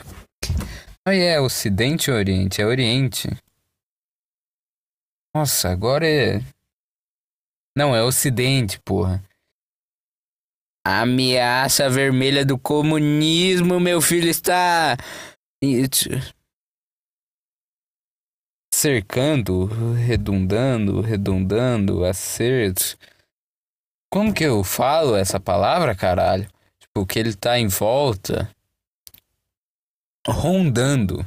Ah, 1.03 1.15
é 1.15 1.39
ocidente 1.39 2.11
ou 2.11 2.17
oriente? 2.17 2.61
É 2.61 2.65
oriente. 2.67 3.27
Nossa, 5.33 5.69
agora 5.69 6.07
é. 6.07 6.39
Não, 7.75 7.95
é 7.95 8.03
ocidente, 8.03 8.79
porra. 8.85 9.23
Ameaça 10.85 11.89
vermelha 11.89 12.45
do 12.45 12.59
comunismo, 12.59 13.79
meu 13.79 13.99
filho, 13.99 14.29
está. 14.29 14.95
Cercando, 18.71 19.65
redundando, 19.95 21.01
redundando, 21.01 22.05
acerto. 22.05 22.95
Como 24.11 24.33
que 24.33 24.43
eu 24.43 24.63
falo 24.63 25.15
essa 25.15 25.39
palavra, 25.39 25.95
caralho? 25.95 26.47
Tipo, 26.79 27.05
que 27.05 27.19
ele 27.19 27.35
tá 27.35 27.59
em 27.59 27.67
volta. 27.67 28.49
Rondando. 30.27 31.25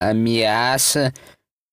Ameaça 0.00 1.12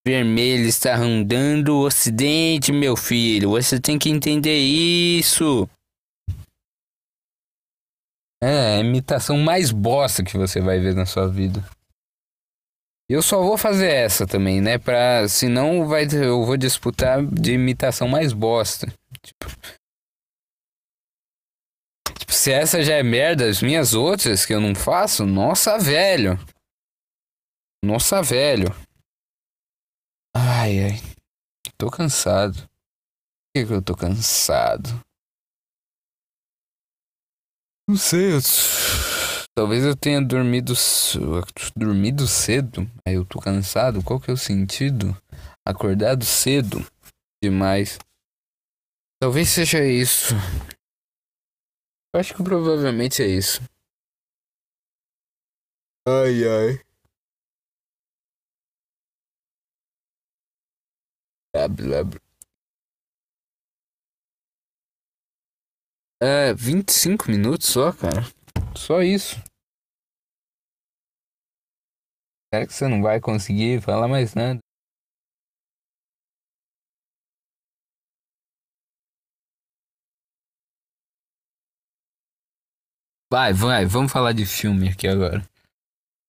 vermelha 0.05 0.67
está 0.67 0.95
rondando 0.95 1.75
o 1.75 1.85
ocidente, 1.85 2.71
meu 2.71 2.95
filho. 2.95 3.51
Você 3.51 3.79
tem 3.79 3.97
que 3.97 4.09
entender 4.09 4.57
isso. 4.57 5.67
É 8.43 8.75
a 8.75 8.79
imitação 8.79 9.37
mais 9.37 9.71
bosta 9.71 10.23
que 10.23 10.37
você 10.37 10.59
vai 10.59 10.79
ver 10.79 10.93
na 10.93 11.05
sua 11.05 11.29
vida. 11.29 11.63
Eu 13.09 13.21
só 13.21 13.41
vou 13.41 13.57
fazer 13.57 13.89
essa 13.89 14.27
também, 14.27 14.59
né? 14.59 14.77
Pra. 14.77 15.27
Senão 15.29 15.87
vai, 15.87 16.05
eu 16.11 16.45
vou 16.45 16.57
disputar 16.57 17.25
de 17.25 17.53
imitação 17.53 18.07
mais 18.07 18.33
bosta. 18.33 18.87
Tipo. 19.21 19.45
Se 22.43 22.51
essa 22.51 22.83
já 22.83 22.95
é 22.95 23.03
merda, 23.03 23.49
as 23.49 23.61
minhas 23.61 23.93
outras 23.93 24.45
que 24.45 24.53
eu 24.53 24.59
não 24.59 24.75
faço, 24.75 25.25
nossa, 25.25 25.79
velho. 25.79 26.37
Nossa, 27.81 28.21
velho. 28.21 28.67
Ai, 30.35 30.77
ai. 30.83 30.99
Tô 31.77 31.89
cansado. 31.89 32.57
Por 32.57 32.67
que, 33.55 33.65
que 33.65 33.71
eu 33.71 33.81
tô 33.81 33.95
cansado? 33.95 34.89
Não 37.87 37.95
sei, 37.95 38.33
eu... 38.33 38.39
talvez 39.55 39.85
eu 39.85 39.95
tenha 39.95 40.21
dormido 40.21 40.73
dormido 41.77 42.27
cedo, 42.27 42.81
aí 43.07 43.13
eu 43.13 43.23
tô 43.23 43.39
cansado. 43.39 44.03
Qual 44.03 44.19
que 44.19 44.29
é 44.29 44.33
o 44.33 44.37
sentido? 44.37 45.17
Acordado 45.65 46.25
cedo 46.25 46.85
demais. 47.41 47.97
Talvez 49.21 49.47
seja 49.47 49.87
isso. 49.87 50.33
Eu 52.13 52.19
acho 52.19 52.35
que 52.35 52.43
provavelmente 52.43 53.23
é 53.23 53.27
isso. 53.27 53.59
Ai 56.07 56.43
ai. 56.45 56.79
É, 66.21 66.53
25 66.53 67.31
minutos 67.31 67.67
só, 67.67 67.91
cara. 67.91 68.21
Só 68.75 69.01
isso. 69.01 69.35
Será 72.53 72.67
que 72.67 72.73
você 72.73 72.87
não 72.87 73.01
vai 73.01 73.19
conseguir 73.19 73.81
falar 73.81 74.07
mais 74.07 74.35
nada? 74.35 74.59
Vai, 83.33 83.51
vai, 83.51 83.83
vamos 83.83 84.11
falar 84.11 84.31
de 84.31 84.45
filme 84.45 84.89
aqui 84.89 85.07
agora. 85.07 85.43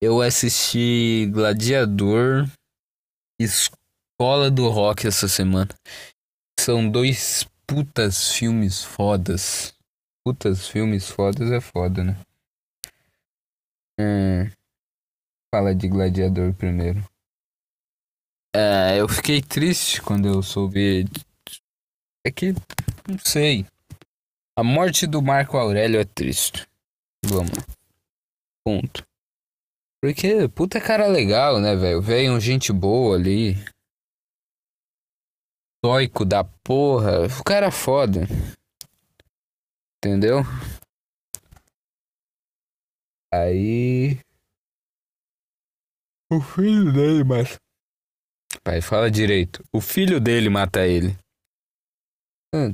Eu 0.00 0.22
assisti 0.22 1.30
Gladiador 1.30 2.48
Escola 3.38 4.50
do 4.50 4.70
Rock 4.70 5.06
essa 5.06 5.28
semana. 5.28 5.68
São 6.58 6.90
dois 6.90 7.46
putas 7.66 8.32
filmes 8.32 8.82
fodas. 8.82 9.74
Putas 10.24 10.66
filmes 10.66 11.06
fodas 11.06 11.52
é 11.52 11.60
foda, 11.60 12.02
né? 12.02 12.16
É... 14.00 14.50
Fala 15.54 15.74
de 15.74 15.86
Gladiador 15.88 16.54
primeiro. 16.54 17.06
É, 18.56 18.98
eu 18.98 19.06
fiquei 19.10 19.42
triste 19.42 20.00
quando 20.00 20.26
eu 20.26 20.42
soube. 20.42 21.04
É 22.26 22.30
que. 22.30 22.54
Não 23.06 23.18
sei. 23.18 23.66
A 24.56 24.64
morte 24.64 25.06
do 25.06 25.20
Marco 25.20 25.58
Aurélio 25.58 26.00
é 26.00 26.04
triste. 26.06 26.66
Vamos. 27.28 27.50
Ponto. 28.64 29.04
Porque, 30.00 30.48
puta 30.48 30.80
cara 30.80 31.06
legal, 31.06 31.60
né, 31.60 31.74
velho? 31.74 32.00
Veio 32.00 32.38
gente 32.38 32.72
boa 32.72 33.16
ali. 33.16 33.54
Tóico 35.82 36.24
da 36.24 36.44
porra. 36.44 37.26
O 37.40 37.44
cara 37.44 37.66
é 37.66 37.70
foda. 37.70 38.20
Entendeu? 39.98 40.40
Aí. 43.32 44.20
O 46.30 46.40
filho 46.40 46.92
dele 46.92 47.24
mata. 47.24 47.58
Pai, 48.62 48.80
fala 48.80 49.10
direito. 49.10 49.62
O 49.72 49.80
filho 49.80 50.20
dele 50.20 50.48
mata 50.48 50.86
ele. 50.86 51.16
Ah. 52.54 52.72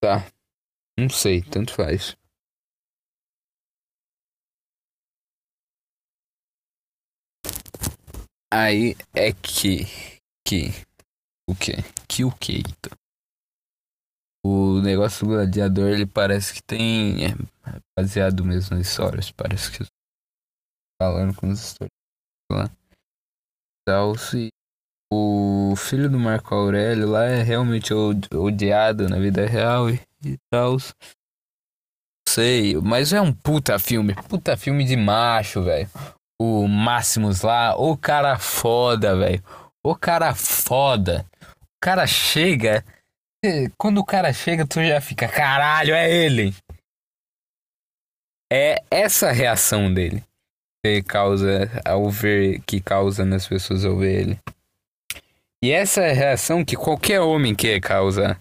Tá. 0.00 0.31
Não 1.02 1.10
sei, 1.10 1.42
tanto 1.42 1.74
faz. 1.74 2.16
Aí 8.52 8.94
é 9.12 9.32
que. 9.32 9.82
Que. 10.46 10.68
O 11.50 11.56
que? 11.56 11.72
Que 12.08 12.24
o 12.24 12.30
que, 12.30 12.58
então? 12.60 12.96
O 14.46 14.80
negócio 14.80 15.26
do 15.26 15.32
gladiador, 15.32 15.88
ele 15.88 16.06
parece 16.06 16.54
que 16.54 16.62
tem. 16.62 17.24
É 17.24 17.34
baseado 17.98 18.44
mesmo 18.44 18.76
nas 18.76 18.86
histórias. 18.86 19.32
Parece 19.32 19.72
que. 19.72 19.84
Falando 21.02 21.34
com 21.34 21.50
as 21.50 21.58
histórias 21.58 21.90
lá. 22.48 22.70
Tal, 23.84 24.16
se 24.16 24.50
o 25.14 25.76
filho 25.76 26.08
do 26.08 26.18
Marco 26.18 26.54
Aurélio 26.54 27.06
lá 27.06 27.26
é 27.26 27.42
realmente 27.42 27.92
odiado 27.92 29.10
na 29.10 29.18
vida 29.18 29.44
real 29.46 29.90
e, 29.90 30.00
e 30.24 30.38
tal. 30.50 30.78
Sei, 32.26 32.74
mas 32.76 33.12
é 33.12 33.20
um 33.20 33.30
puta 33.30 33.78
filme, 33.78 34.14
puta 34.14 34.56
filme 34.56 34.86
de 34.86 34.96
macho, 34.96 35.62
velho. 35.62 35.86
O 36.40 36.66
Máximos 36.66 37.42
lá, 37.42 37.76
o 37.76 37.94
cara 37.94 38.38
foda, 38.38 39.14
velho. 39.14 39.42
O 39.84 39.94
cara 39.94 40.34
foda. 40.34 41.26
O 41.44 41.80
cara 41.82 42.06
chega, 42.06 42.82
quando 43.76 43.98
o 43.98 44.04
cara 44.06 44.32
chega, 44.32 44.66
tu 44.66 44.82
já 44.82 44.98
fica, 44.98 45.28
caralho, 45.28 45.94
é 45.94 46.10
ele. 46.10 46.54
É 48.50 48.82
essa 48.90 49.30
reação 49.30 49.92
dele 49.92 50.24
que 50.82 51.02
causa 51.02 51.70
ao 51.84 52.08
ver 52.10 52.62
que 52.62 52.80
causa 52.80 53.26
nas 53.26 53.46
pessoas 53.46 53.84
ao 53.84 53.98
ver 53.98 54.20
ele. 54.20 54.38
E 55.62 55.70
essa 55.70 56.00
é 56.00 56.10
a 56.10 56.14
reação 56.14 56.64
que 56.64 56.74
qualquer 56.74 57.20
homem 57.20 57.54
quer 57.54 57.80
causar. 57.80 58.40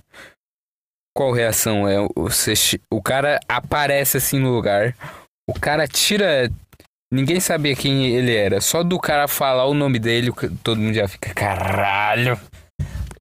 Qual 1.15 1.31
reação 1.31 1.87
é? 1.87 1.97
Você, 2.15 2.53
o 2.91 3.01
cara 3.01 3.39
aparece 3.47 4.17
assim 4.17 4.39
no 4.39 4.49
lugar, 4.49 4.95
o 5.47 5.53
cara 5.53 5.87
tira. 5.87 6.49
Ninguém 7.13 7.39
sabia 7.39 7.75
quem 7.75 8.07
ele 8.07 8.35
era. 8.35 8.59
Só 8.59 8.83
do 8.83 8.97
cara 8.97 9.27
falar 9.27 9.65
o 9.65 9.73
nome 9.73 9.99
dele, 9.99 10.31
todo 10.63 10.79
mundo 10.79 10.95
já 10.95 11.07
fica, 11.07 11.33
caralho. 11.33 12.39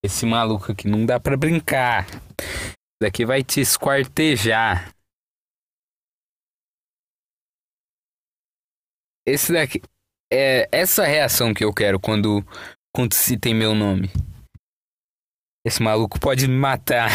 Esse 0.03 0.25
maluco 0.25 0.73
aqui 0.73 0.89
não 0.89 1.05
dá 1.05 1.21
pra 1.21 1.37
brincar. 1.37 2.07
Daqui 3.03 3.27
vai 3.27 3.43
te 3.43 3.61
esquartejar. 3.61 4.95
Esse 9.27 9.53
daqui. 9.53 9.83
É 10.33 10.69
essa 10.71 11.05
reação 11.05 11.53
que 11.53 11.65
eu 11.65 11.75
quero 11.75 11.99
quando 11.99 12.45
quando 12.95 13.15
citem 13.15 13.55
meu 13.55 13.75
nome. 13.75 14.11
Esse 15.65 15.83
maluco 15.83 16.19
pode 16.19 16.49
me 16.49 16.57
matar. 16.57 17.11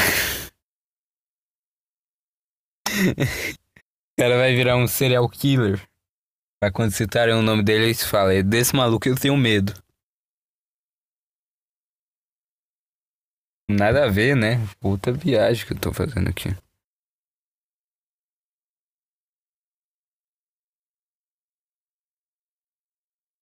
o 2.88 4.20
cara 4.20 4.38
vai 4.38 4.56
virar 4.56 4.78
um 4.78 4.88
serial 4.88 5.28
killer. 5.30 5.82
Mas 6.62 6.72
quando 6.72 6.92
citarem 6.92 7.36
o 7.36 7.42
nome 7.42 7.64
dele, 7.64 7.86
eles 7.86 8.04
falam: 8.04 8.32
é 8.32 8.44
desse 8.44 8.76
maluco 8.76 9.08
eu 9.08 9.16
tenho 9.16 9.36
medo. 9.36 9.74
Nada 13.70 14.06
a 14.06 14.10
ver, 14.10 14.36
né? 14.36 14.58
Puta 14.80 15.12
viagem 15.12 15.66
que 15.66 15.74
eu 15.74 15.80
tô 15.80 15.92
fazendo 15.92 16.30
aqui. 16.30 16.50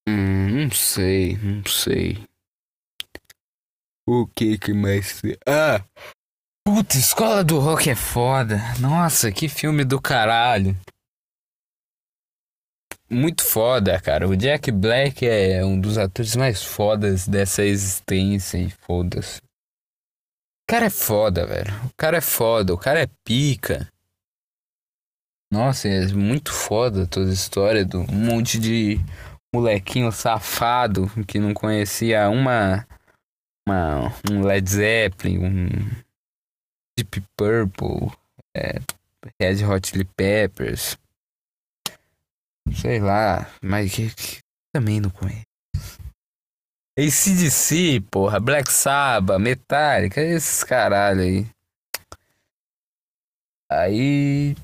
Hum, 0.08 0.64
não 0.64 0.72
sei, 0.72 1.38
não 1.38 1.66
sei. 1.66 2.24
O 4.06 4.28
que 4.28 4.58
que 4.58 4.74
mais. 4.74 5.22
Ah! 5.48 5.84
Puta, 6.66 6.98
Escola 6.98 7.44
do 7.44 7.60
Rock 7.60 7.90
é 7.90 7.96
foda. 7.96 8.58
Nossa, 8.80 9.32
que 9.32 9.48
filme 9.48 9.84
do 9.84 10.02
caralho. 10.02 10.78
Muito 13.10 13.44
foda, 13.44 14.00
cara. 14.02 14.28
O 14.28 14.36
Jack 14.36 14.72
Black 14.72 15.26
é 15.26 15.64
um 15.64 15.80
dos 15.80 15.98
atores 15.98 16.36
mais 16.36 16.64
fodas 16.64 17.28
dessa 17.28 17.64
existência 17.64 18.58
e 18.58 18.70
foda-se. 18.70 19.38
O 19.38 20.66
cara 20.68 20.86
é 20.86 20.90
foda, 20.90 21.46
velho. 21.46 21.74
O 21.86 21.94
cara 21.96 22.18
é 22.18 22.22
foda, 22.22 22.74
o 22.74 22.78
cara 22.78 23.02
é 23.02 23.08
pica. 23.24 23.88
Nossa, 25.52 25.88
é 25.88 26.08
muito 26.08 26.52
foda 26.52 27.06
toda 27.06 27.30
a 27.30 27.34
história 27.34 27.86
do 27.86 28.00
um 28.00 28.26
monte 28.26 28.58
de 28.58 29.00
molequinho 29.54 30.12
safado 30.12 31.08
que 31.28 31.40
não 31.40 31.54
conhecia 31.54 32.30
uma, 32.30 32.88
uma 33.68 34.12
um 34.30 34.42
Led 34.42 34.70
Zeppelin, 34.70 35.38
um 35.38 35.68
Deep 36.98 37.24
Purple, 37.38 38.12
é, 38.56 38.80
Red 39.40 39.64
Hot 39.66 39.88
Chili 39.88 40.06
Peppers, 40.06 40.98
sei 42.76 43.00
lá, 43.00 43.48
mas 43.62 43.94
que, 43.94 44.10
que 44.10 44.40
também 44.74 45.00
não 45.00 45.10
conheço. 45.10 45.46
ACDC, 46.98 48.02
porra, 48.12 48.40
Black 48.40 48.72
Sabbath, 48.72 49.40
Metallica, 49.40 50.22
esses 50.22 50.64
caralho 50.64 51.22
aí. 51.22 51.48
Aí 53.72 54.56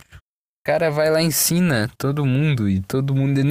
cara 0.69 0.91
vai 0.91 1.09
lá 1.09 1.19
e 1.19 1.25
ensina 1.25 1.89
todo 1.97 2.23
mundo 2.23 2.69
e 2.69 2.79
todo 2.79 3.15
mundo. 3.15 3.41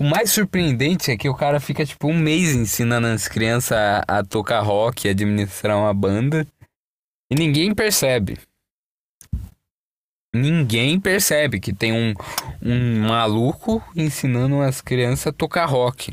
O 0.00 0.02
mais 0.02 0.32
surpreendente 0.32 1.12
é 1.12 1.16
que 1.16 1.28
o 1.28 1.34
cara 1.34 1.60
fica 1.60 1.86
tipo 1.86 2.08
um 2.08 2.18
mês 2.18 2.56
ensinando 2.56 3.06
as 3.06 3.28
crianças 3.28 3.78
a, 3.78 4.18
a 4.18 4.24
tocar 4.24 4.62
rock, 4.62 5.06
a 5.06 5.12
administrar 5.12 5.78
uma 5.78 5.94
banda 5.94 6.44
e 7.30 7.36
ninguém 7.36 7.72
percebe. 7.72 8.36
Ninguém 10.34 10.98
percebe 10.98 11.60
que 11.60 11.72
tem 11.72 11.92
um, 11.92 12.12
um 12.60 13.06
maluco 13.06 13.80
ensinando 13.94 14.60
as 14.60 14.80
crianças 14.80 15.28
a 15.28 15.32
tocar 15.32 15.66
rock. 15.66 16.12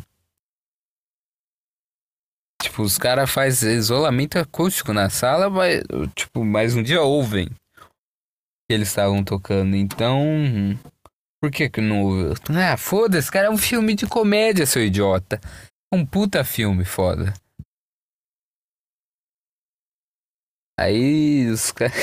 Tipo, 2.62 2.84
os 2.84 3.00
caras 3.00 3.28
fazem 3.28 3.74
isolamento 3.74 4.38
acústico 4.38 4.94
na 4.94 5.10
sala, 5.10 5.50
mas, 5.50 5.82
tipo, 6.16 6.46
mais 6.46 6.76
um 6.76 6.84
dia 6.84 7.02
ouvem 7.02 7.50
que 8.68 8.74
eles 8.74 8.88
estavam 8.88 9.24
tocando. 9.24 9.76
Então, 9.76 10.78
por 11.42 11.52
que 11.52 11.70
que 11.70 11.82
não 11.82 12.34
Ah, 12.50 12.78
foda-se, 12.78 13.32
cara, 13.32 13.48
é 13.48 13.50
um 13.50 13.58
filme 13.58 13.96
de 13.96 14.08
comédia, 14.08 14.66
seu 14.66 14.84
idiota. 14.84 15.40
É 15.92 15.96
um 15.96 16.06
puta 16.06 16.44
filme, 16.44 16.86
foda. 16.86 17.34
Aí 20.80 21.48
os 21.50 21.72
caras. 21.72 21.94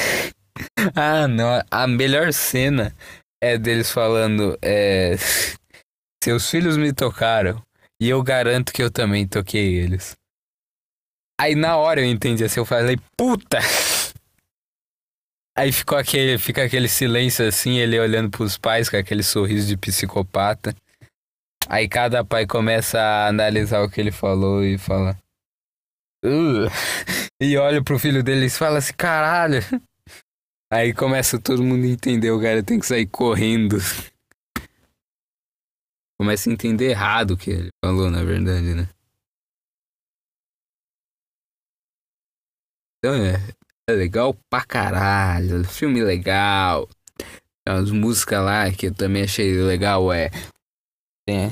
ah, 0.95 1.27
não. 1.27 1.63
A 1.71 1.87
melhor 1.87 2.33
cena 2.33 2.95
é 3.43 3.59
deles 3.59 3.91
falando: 3.91 4.57
é... 4.63 5.17
Seus 6.23 6.51
filhos 6.51 6.77
me 6.77 6.93
tocaram. 6.93 7.63
E 8.01 8.09
eu 8.09 8.23
garanto 8.23 8.73
que 8.73 8.83
eu 8.83 8.91
também 8.91 9.27
toquei 9.27 9.75
eles. 9.75 10.17
Aí 11.41 11.55
na 11.55 11.77
hora 11.77 12.01
eu 12.01 12.07
entendi 12.07 12.45
assim, 12.45 12.61
eu 12.61 12.67
falei, 12.67 12.99
puta! 13.17 13.59
Aí 15.57 15.73
ficou 15.73 15.99
aquele, 15.99 16.39
fica 16.39 16.65
aquele 16.65 16.89
silêncio 16.89 17.47
assim, 17.47 17.79
ele 17.79 17.99
olhando 17.99 18.31
pros 18.31 18.57
pais 18.57 18.89
com 18.89 18.97
aquele 18.97 19.23
sorriso 19.23 19.67
de 19.67 19.77
psicopata. 19.77 20.75
Aí 21.69 21.89
cada 21.89 22.25
pai 22.25 22.47
começa 22.47 22.99
a 22.99 23.29
analisar 23.29 23.83
o 23.83 23.91
que 23.91 24.01
ele 24.01 24.13
falou 24.13 24.65
e 24.65 24.79
fala. 24.79 25.17
E 27.41 27.57
olha 27.57 27.83
pro 27.83 27.99
filho 27.99 28.23
dele 28.23 28.47
e 28.47 28.51
fala 28.51 28.79
assim, 28.79 28.93
caralho. 28.95 29.61
Aí 30.73 30.95
começa 30.95 31.41
todo 31.41 31.65
mundo 31.65 31.85
a 31.85 31.89
entender, 31.89 32.31
o 32.31 32.41
cara 32.41 32.63
tem 32.63 32.79
que 32.79 32.87
sair 32.87 33.07
correndo. 33.07 33.77
Começa 36.19 36.49
a 36.49 36.53
entender 36.53 36.91
errado 36.91 37.33
o 37.33 37.37
que 37.37 37.51
ele 37.51 37.71
falou, 37.85 38.11
na 38.11 38.23
verdade, 38.23 38.75
né? 38.75 38.89
Então 42.99 43.15
é, 43.15 43.37
é 43.91 43.95
legal 43.95 44.35
pra 44.49 44.65
caralho. 44.65 45.65
Filme 45.65 46.03
legal. 46.03 46.89
As 47.67 47.91
músicas 47.91 48.45
lá 48.45 48.71
que 48.73 48.87
eu 48.87 48.95
também 48.95 49.23
achei 49.23 49.53
legal 49.55 50.13
é. 50.13 50.31
É. 51.29 51.51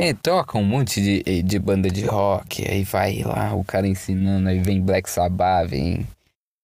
É, 0.00 0.14
toca 0.14 0.56
um 0.56 0.64
monte 0.64 1.00
de, 1.00 1.42
de 1.42 1.58
banda 1.58 1.90
de 1.90 2.04
rock, 2.06 2.64
aí 2.68 2.84
vai 2.84 3.20
lá 3.24 3.52
o 3.54 3.64
cara 3.64 3.84
ensinando, 3.84 4.48
aí 4.48 4.60
vem 4.60 4.80
Black 4.80 5.10
Sabbath, 5.10 5.70
vem 5.70 6.06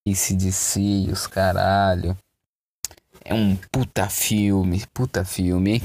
ACDC, 0.07 1.09
os 1.11 1.27
caralho. 1.27 2.16
É 3.25 3.35
um 3.35 3.57
puta 3.73 4.09
filme, 4.09 4.85
puta 4.92 5.25
filme? 5.25 5.83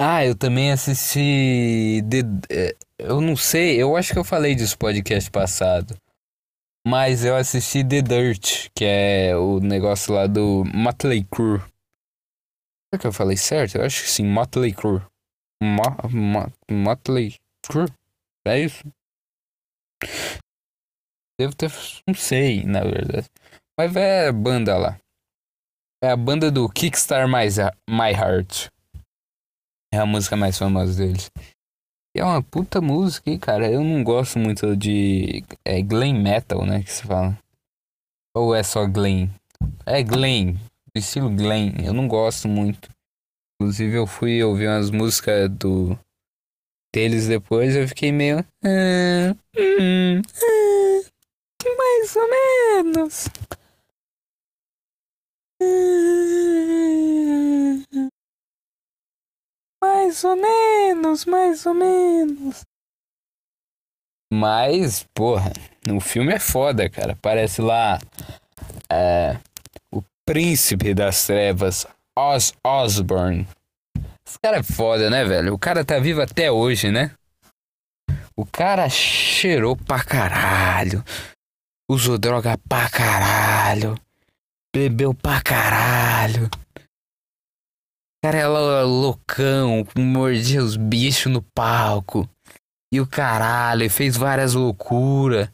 Ah, 0.00 0.24
eu 0.24 0.34
também 0.34 0.72
assisti. 0.72 2.00
É, 2.48 2.74
eu 2.98 3.20
não 3.20 3.36
sei, 3.36 3.76
eu 3.82 3.96
acho 3.96 4.12
que 4.12 4.18
eu 4.18 4.24
falei 4.24 4.54
disso 4.54 4.78
podcast 4.78 5.30
passado. 5.30 5.96
Mas 6.90 7.22
eu 7.22 7.36
assisti 7.36 7.86
The 7.86 8.00
Dirt, 8.00 8.70
que 8.74 8.82
é 8.82 9.36
o 9.36 9.60
negócio 9.60 10.14
lá 10.14 10.26
do 10.26 10.64
Motley 10.74 11.22
Crue. 11.22 11.58
Será 12.88 12.98
que 12.98 13.06
eu 13.06 13.12
falei 13.12 13.36
certo? 13.36 13.76
Eu 13.76 13.84
acho 13.84 14.04
que 14.04 14.08
sim, 14.08 14.24
Motley 14.24 14.72
Crue. 14.72 15.02
Mo 15.62 15.82
Mo 16.10 16.50
Motley 16.70 17.34
Crue? 17.62 17.92
É 18.46 18.60
isso? 18.60 18.82
Devo 21.38 21.54
ter. 21.54 21.70
Não 22.06 22.14
sei, 22.14 22.64
na 22.64 22.80
verdade. 22.80 23.26
Mas 23.78 23.94
é 23.94 24.28
a 24.28 24.32
banda 24.32 24.78
lá. 24.78 24.98
É 26.02 26.10
a 26.10 26.16
banda 26.16 26.50
do 26.50 26.70
Kickstar 26.70 27.28
My, 27.28 27.48
My 27.86 28.12
Heart. 28.12 28.70
É 29.92 29.98
a 29.98 30.06
música 30.06 30.36
mais 30.36 30.56
famosa 30.56 30.96
deles. 30.96 31.30
É 32.16 32.24
uma 32.24 32.42
puta 32.42 32.80
música, 32.80 33.30
hein, 33.30 33.38
cara. 33.38 33.70
Eu 33.70 33.82
não 33.84 34.02
gosto 34.02 34.38
muito 34.38 34.76
de. 34.76 35.44
É 35.64 35.80
glam 35.82 36.14
metal, 36.14 36.64
né? 36.64 36.82
Que 36.82 36.90
se 36.92 37.02
fala. 37.02 37.38
Ou 38.34 38.54
é 38.54 38.62
só 38.62 38.86
glam? 38.86 39.28
É 39.86 40.02
glam. 40.02 40.56
Estilo 40.94 41.30
glam. 41.30 41.74
Eu 41.84 41.92
não 41.92 42.08
gosto 42.08 42.48
muito. 42.48 42.88
Inclusive, 43.60 43.96
eu 43.96 44.06
fui 44.06 44.42
ouvir 44.42 44.68
umas 44.68 44.90
músicas 44.90 45.50
do. 45.50 45.98
Deles 46.94 47.28
depois. 47.28 47.76
Eu 47.76 47.86
fiquei 47.86 48.10
meio. 48.10 48.38
Ah, 48.64 49.36
hum, 49.56 50.22
ah, 50.42 51.00
mais 51.76 52.16
ou 52.16 52.30
menos. 52.30 53.28
Ah, 55.60 56.18
mais 59.82 60.24
ou 60.24 60.36
menos, 60.36 61.24
mais 61.24 61.66
ou 61.66 61.74
menos. 61.74 62.62
Mas, 64.32 65.06
porra, 65.14 65.52
o 65.90 66.00
filme 66.00 66.32
é 66.32 66.38
foda, 66.38 66.88
cara. 66.90 67.16
Parece 67.22 67.62
lá. 67.62 67.98
É, 68.90 69.38
o 69.92 70.02
príncipe 70.26 70.92
das 70.92 71.26
trevas, 71.26 71.86
Oz 72.16 72.52
Osborne. 72.64 73.48
Esse 74.26 74.38
cara 74.42 74.58
é 74.58 74.62
foda, 74.62 75.08
né, 75.08 75.24
velho? 75.24 75.54
O 75.54 75.58
cara 75.58 75.84
tá 75.84 75.98
vivo 75.98 76.20
até 76.20 76.50
hoje, 76.52 76.90
né? 76.90 77.12
O 78.36 78.44
cara 78.44 78.88
cheirou 78.88 79.76
pra 79.76 80.04
caralho. 80.04 81.02
Usou 81.90 82.18
droga 82.18 82.58
pra 82.68 82.90
caralho. 82.90 83.98
Bebeu 84.74 85.14
pra 85.14 85.40
caralho 85.40 86.50
cara 88.28 88.38
era 88.38 88.82
loucão, 88.82 89.86
mordia 89.96 90.62
os 90.62 90.76
bichos 90.76 91.32
no 91.32 91.40
palco. 91.40 92.28
E 92.92 93.00
o 93.00 93.06
caralho, 93.06 93.82
ele 93.82 93.88
fez 93.88 94.16
várias 94.16 94.52
loucuras. 94.52 95.50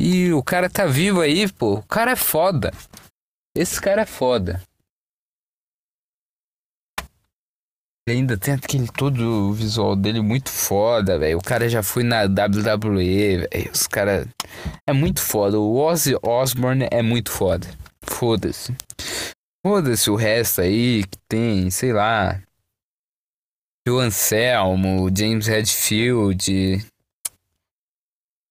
E 0.00 0.32
o 0.32 0.42
cara 0.42 0.70
tá 0.70 0.86
vivo 0.86 1.20
aí, 1.20 1.50
pô. 1.50 1.74
O 1.74 1.82
cara 1.82 2.12
é 2.12 2.16
foda. 2.16 2.72
Esse 3.56 3.80
cara 3.80 4.02
é 4.02 4.06
foda. 4.06 4.62
E 8.08 8.12
ainda 8.12 8.36
tem 8.36 8.54
aquele 8.54 8.86
todo 8.86 9.20
o 9.20 9.52
visual 9.52 9.96
dele 9.96 10.20
muito 10.20 10.50
foda, 10.50 11.18
velho. 11.18 11.38
O 11.38 11.42
cara 11.42 11.68
já 11.68 11.82
foi 11.82 12.04
na 12.04 12.22
WWE, 12.22 13.38
velho. 13.38 13.72
Os 13.72 13.88
caras. 13.88 14.28
É 14.88 14.92
muito 14.92 15.20
foda. 15.20 15.58
O 15.58 15.76
Ozzy 15.76 16.16
Osbourne 16.22 16.88
é 16.92 17.02
muito 17.02 17.30
foda. 17.30 17.66
Foda-se. 18.02 18.72
Foda-se 19.64 20.10
o 20.10 20.16
resto 20.16 20.60
aí 20.60 21.04
que 21.04 21.18
tem, 21.28 21.70
sei 21.70 21.92
lá. 21.92 22.42
O 23.88 23.98
Anselmo, 23.98 25.08
James 25.16 25.46
Redfield. 25.46 26.84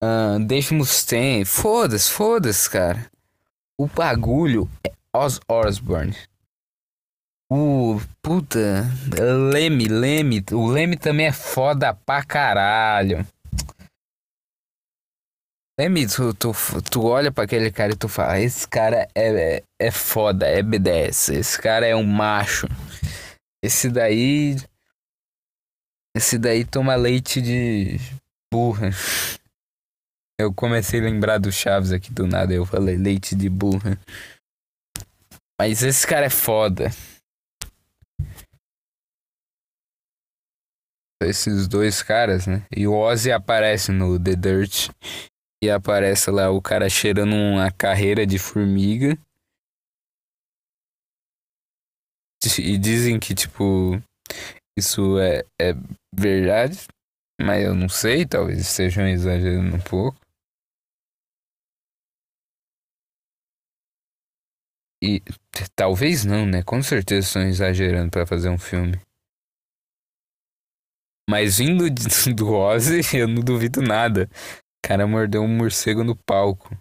Uh, 0.02 0.39
Dave 0.45 0.74
Mustaine. 0.74 1.43
Foda-se, 1.43 2.10
foda-se, 2.10 2.69
cara. 2.69 3.12
O 3.78 3.88
bagulho 3.88 4.69
é 4.86 4.93
Oz 5.13 5.39
Osbourne. 5.50 6.15
O. 7.52 8.00
Puta. 8.21 8.86
Leme, 9.52 9.89
Leme. 9.89 10.45
O 10.54 10.67
Leme 10.67 10.95
também 10.95 11.26
é 11.26 11.34
foda 11.34 11.93
pra 11.93 12.24
caralho. 12.24 13.28
Mesmo, 15.80 16.34
tu, 16.34 16.54
tu, 16.54 16.82
tu 16.92 17.04
olha 17.06 17.32
para 17.32 17.46
aquele 17.46 17.72
cara 17.72 17.94
e 17.94 17.96
tu 17.96 18.08
fala, 18.08 18.40
esse 18.40 18.68
cara 18.68 19.08
é, 19.16 19.58
é, 19.58 19.64
é 19.80 19.92
foda, 19.92 20.46
é 20.46 20.62
B10, 20.62 21.34
esse 21.34 21.60
cara 21.60 21.88
é 21.88 21.96
um 21.96 22.04
macho. 22.04 22.68
Esse 23.64 23.90
daí. 23.90 24.58
Esse 26.16 26.38
daí 26.38 26.66
toma 26.66 26.96
leite 26.96 27.42
de 27.42 27.98
burra. 28.54 28.90
Eu 30.40 30.54
comecei 30.54 31.00
a 31.00 31.04
lembrar 31.04 31.38
do 31.38 31.52
Chaves 31.52 31.92
aqui 31.92 32.12
do 32.12 32.28
nada, 32.28 32.54
eu 32.54 32.66
falei 32.66 32.98
leite 32.98 33.36
de 33.36 33.48
burra. 33.48 33.98
Mas 35.60 35.84
esse 35.84 36.06
cara 36.06 36.26
é 36.26 36.30
foda. 36.30 36.90
Esses 41.24 41.68
dois 41.68 42.02
caras, 42.02 42.48
né? 42.48 42.66
E 42.76 42.88
o 42.88 42.94
Ozzy 42.94 43.32
aparece 43.32 43.92
no 43.92 44.20
The 44.20 44.36
Dirt 44.36 44.90
e 45.63 45.69
aparece 45.69 46.32
lá 46.32 46.50
o 46.50 46.62
cara 46.62 46.89
cheirando 46.89 47.36
uma 47.36 47.71
carreira 47.71 48.26
de 48.26 48.39
formiga. 48.39 49.17
E 52.58 52.78
dizem 52.78 53.19
que, 53.19 53.36
tipo, 53.36 54.02
isso 54.78 55.19
é, 55.19 55.43
é 55.62 55.74
verdade, 56.13 56.88
mas 57.39 57.63
eu 57.63 57.76
não 57.76 57.88
sei, 57.88 58.26
talvez 58.26 58.60
estejam 58.60 59.08
exagerando 59.08 59.76
um 59.76 59.80
pouco. 59.80 60.19
E 65.04 65.21
talvez 65.76 66.26
não, 66.26 66.45
né? 66.45 66.63
Com 66.63 66.82
certeza 66.82 67.28
estão 67.28 67.41
exagerando 67.43 68.12
para 68.12 68.26
fazer 68.26 68.50
um 68.50 68.58
filme. 68.58 69.00
Mas 71.30 71.57
vindo 71.57 71.86
do 72.36 72.53
Ozzy, 72.53 73.01
eu 73.14 73.28
não 73.28 73.41
duvido 73.43 73.82
nada 73.82 74.30
cara 74.92 75.08
mordeu 75.08 75.42
um 75.42 75.48
morcego 75.48 76.04
no 76.04 76.14
palco. 76.14 76.78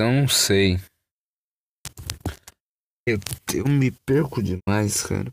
Eu 0.00 0.12
não 0.12 0.28
sei. 0.28 0.76
Eu, 3.08 3.18
eu 3.52 3.64
me 3.66 3.90
perco 3.90 4.40
demais, 4.40 5.02
cara. 5.02 5.32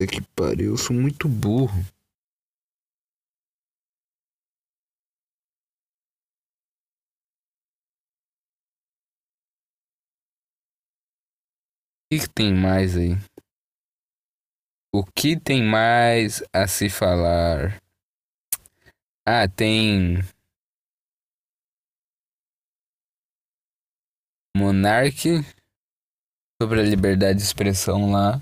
É 0.00 0.06
que 0.06 0.22
pariu, 0.36 0.74
eu 0.74 0.76
sou 0.76 0.94
muito 0.94 1.28
burro. 1.28 1.82
Que, 12.14 12.20
que 12.20 12.30
tem 12.30 12.54
mais 12.54 12.96
aí? 12.96 13.16
O 14.94 15.04
que 15.04 15.38
tem 15.38 15.62
mais 15.62 16.42
a 16.52 16.66
se 16.68 16.88
falar? 16.88 17.80
Ah, 19.26 19.48
tem. 19.48 20.18
Monark 24.56 25.24
sobre 26.62 26.80
a 26.80 26.84
liberdade 26.84 27.38
de 27.38 27.44
expressão 27.44 28.12
lá. 28.12 28.40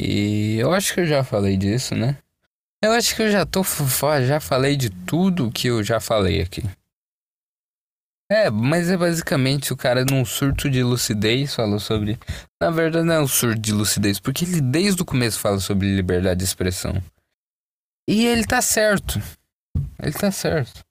E 0.00 0.56
eu 0.58 0.72
acho 0.72 0.94
que 0.94 1.00
eu 1.00 1.06
já 1.06 1.24
falei 1.24 1.56
disso, 1.56 1.96
né? 1.96 2.16
Eu 2.82 2.92
acho 2.92 3.14
que 3.16 3.22
eu 3.22 3.30
já 3.30 3.44
tô 3.44 3.62
já 4.24 4.40
falei 4.40 4.76
de 4.76 4.88
tudo 4.88 5.50
que 5.50 5.66
eu 5.66 5.82
já 5.82 5.98
falei 6.00 6.40
aqui. 6.40 6.62
É, 8.30 8.48
mas 8.48 8.88
é 8.88 8.96
basicamente 8.96 9.72
o 9.72 9.76
cara 9.76 10.04
num 10.04 10.24
surto 10.24 10.70
de 10.70 10.84
lucidez 10.84 11.52
falou 11.52 11.80
sobre. 11.80 12.16
Na 12.62 12.70
verdade, 12.70 13.04
não 13.04 13.14
é 13.14 13.20
um 13.20 13.26
surto 13.26 13.60
de 13.60 13.72
lucidez, 13.72 14.20
porque 14.20 14.44
ele 14.44 14.60
desde 14.60 15.02
o 15.02 15.04
começo 15.04 15.40
fala 15.40 15.58
sobre 15.58 15.92
liberdade 15.96 16.38
de 16.38 16.44
expressão. 16.44 16.92
E 18.08 18.24
ele 18.24 18.46
tá 18.46 18.62
certo. 18.62 19.18
Ele 20.00 20.12
tá 20.12 20.30
certo. 20.30 20.84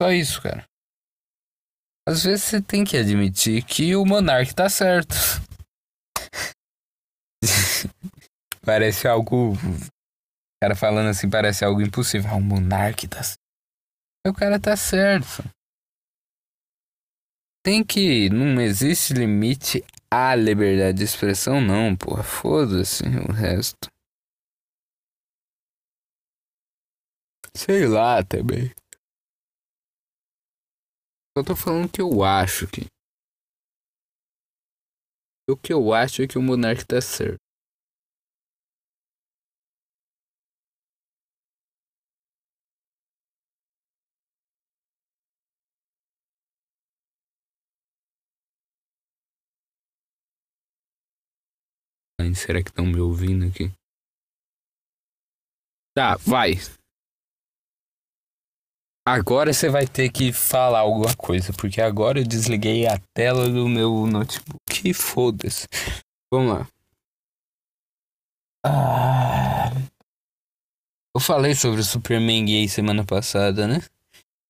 Só 0.00 0.12
isso, 0.12 0.42
cara. 0.42 0.66
Às 2.06 2.24
vezes 2.24 2.44
você 2.44 2.60
tem 2.60 2.84
que 2.84 2.98
admitir 2.98 3.64
que 3.64 3.96
o 3.96 4.04
monarca 4.04 4.52
tá 4.52 4.68
certo. 4.68 5.14
parece 8.60 9.08
algo. 9.08 9.54
O 9.54 10.58
cara 10.62 10.76
falando 10.76 11.08
assim 11.08 11.30
parece 11.30 11.64
algo 11.64 11.80
impossível. 11.80 12.30
Ah, 12.30 12.36
o 12.36 12.40
monarca 12.42 13.08
tá 13.08 13.22
certo. 13.22 13.38
O 14.26 14.34
cara 14.34 14.60
tá 14.60 14.76
certo. 14.76 15.42
Tem 17.64 17.82
que. 17.82 18.28
Não 18.28 18.60
existe 18.60 19.14
limite 19.14 19.82
à 20.12 20.36
liberdade 20.36 20.98
de 20.98 21.04
expressão, 21.04 21.62
não, 21.62 21.96
porra. 21.96 22.22
Foda-se 22.22 23.02
o 23.04 23.32
resto. 23.32 23.88
Sei 27.56 27.88
lá 27.88 28.22
também. 28.22 28.70
Só 31.36 31.42
tô 31.42 31.56
falando 31.56 31.90
que 31.90 32.02
eu 32.02 32.22
acho 32.22 32.66
que. 32.66 32.82
O 35.48 35.56
que 35.56 35.72
eu 35.72 35.94
acho 35.94 36.20
é 36.20 36.26
que 36.28 36.36
o 36.36 36.42
monarca 36.42 36.84
tá 36.84 37.00
certo. 37.00 37.43
Será 52.32 52.62
que 52.62 52.70
estão 52.70 52.86
me 52.86 53.00
ouvindo 53.00 53.44
aqui? 53.46 53.72
Tá, 55.96 56.16
vai. 56.16 56.54
Agora 59.06 59.52
você 59.52 59.68
vai 59.68 59.86
ter 59.86 60.10
que 60.10 60.32
falar 60.32 60.80
alguma 60.80 61.14
coisa, 61.14 61.52
porque 61.52 61.80
agora 61.80 62.20
eu 62.20 62.24
desliguei 62.24 62.86
a 62.86 62.98
tela 63.12 63.50
do 63.50 63.68
meu 63.68 64.06
notebook. 64.06 64.94
Foda-se. 64.94 65.66
Vamos 66.32 66.58
lá. 66.58 66.68
Ah, 68.64 69.70
eu 71.14 71.20
falei 71.20 71.54
sobre 71.54 71.80
o 71.80 71.84
Superman 71.84 72.46
gay 72.46 72.66
semana 72.66 73.04
passada, 73.04 73.68
né? 73.68 73.80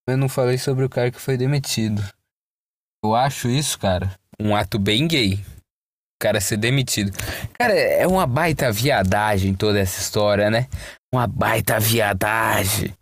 Eu 0.06 0.16
não 0.16 0.28
falei 0.28 0.56
sobre 0.56 0.84
o 0.84 0.88
cara 0.88 1.10
que 1.10 1.20
foi 1.20 1.36
demitido. 1.36 2.00
Eu 3.04 3.14
acho 3.14 3.48
isso, 3.48 3.78
cara, 3.78 4.18
um 4.38 4.54
ato 4.54 4.78
bem 4.78 5.08
gay. 5.08 5.44
Cara 6.20 6.40
ser 6.40 6.56
demitido. 6.56 7.12
Cara, 7.58 7.74
é 7.74 8.06
uma 8.06 8.26
baita 8.26 8.72
viadagem 8.72 9.54
toda 9.54 9.78
essa 9.78 10.00
história, 10.00 10.50
né? 10.50 10.68
Uma 11.12 11.26
baita 11.26 11.78
viadagem. 11.78 12.92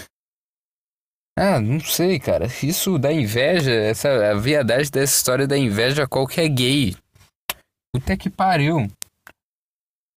Ah, 1.40 1.60
não 1.60 1.78
sei, 1.78 2.18
cara. 2.18 2.48
Isso 2.64 2.98
dá 2.98 3.12
inveja, 3.12 3.70
essa 3.70 4.32
a 4.32 4.34
viadagem 4.34 4.90
dessa 4.90 5.16
história 5.16 5.46
da 5.46 5.56
inveja 5.56 6.02
a 6.02 6.08
qualquer 6.08 6.48
gay. 6.48 6.96
Puta 7.94 8.16
que 8.16 8.28
pariu. 8.28 8.88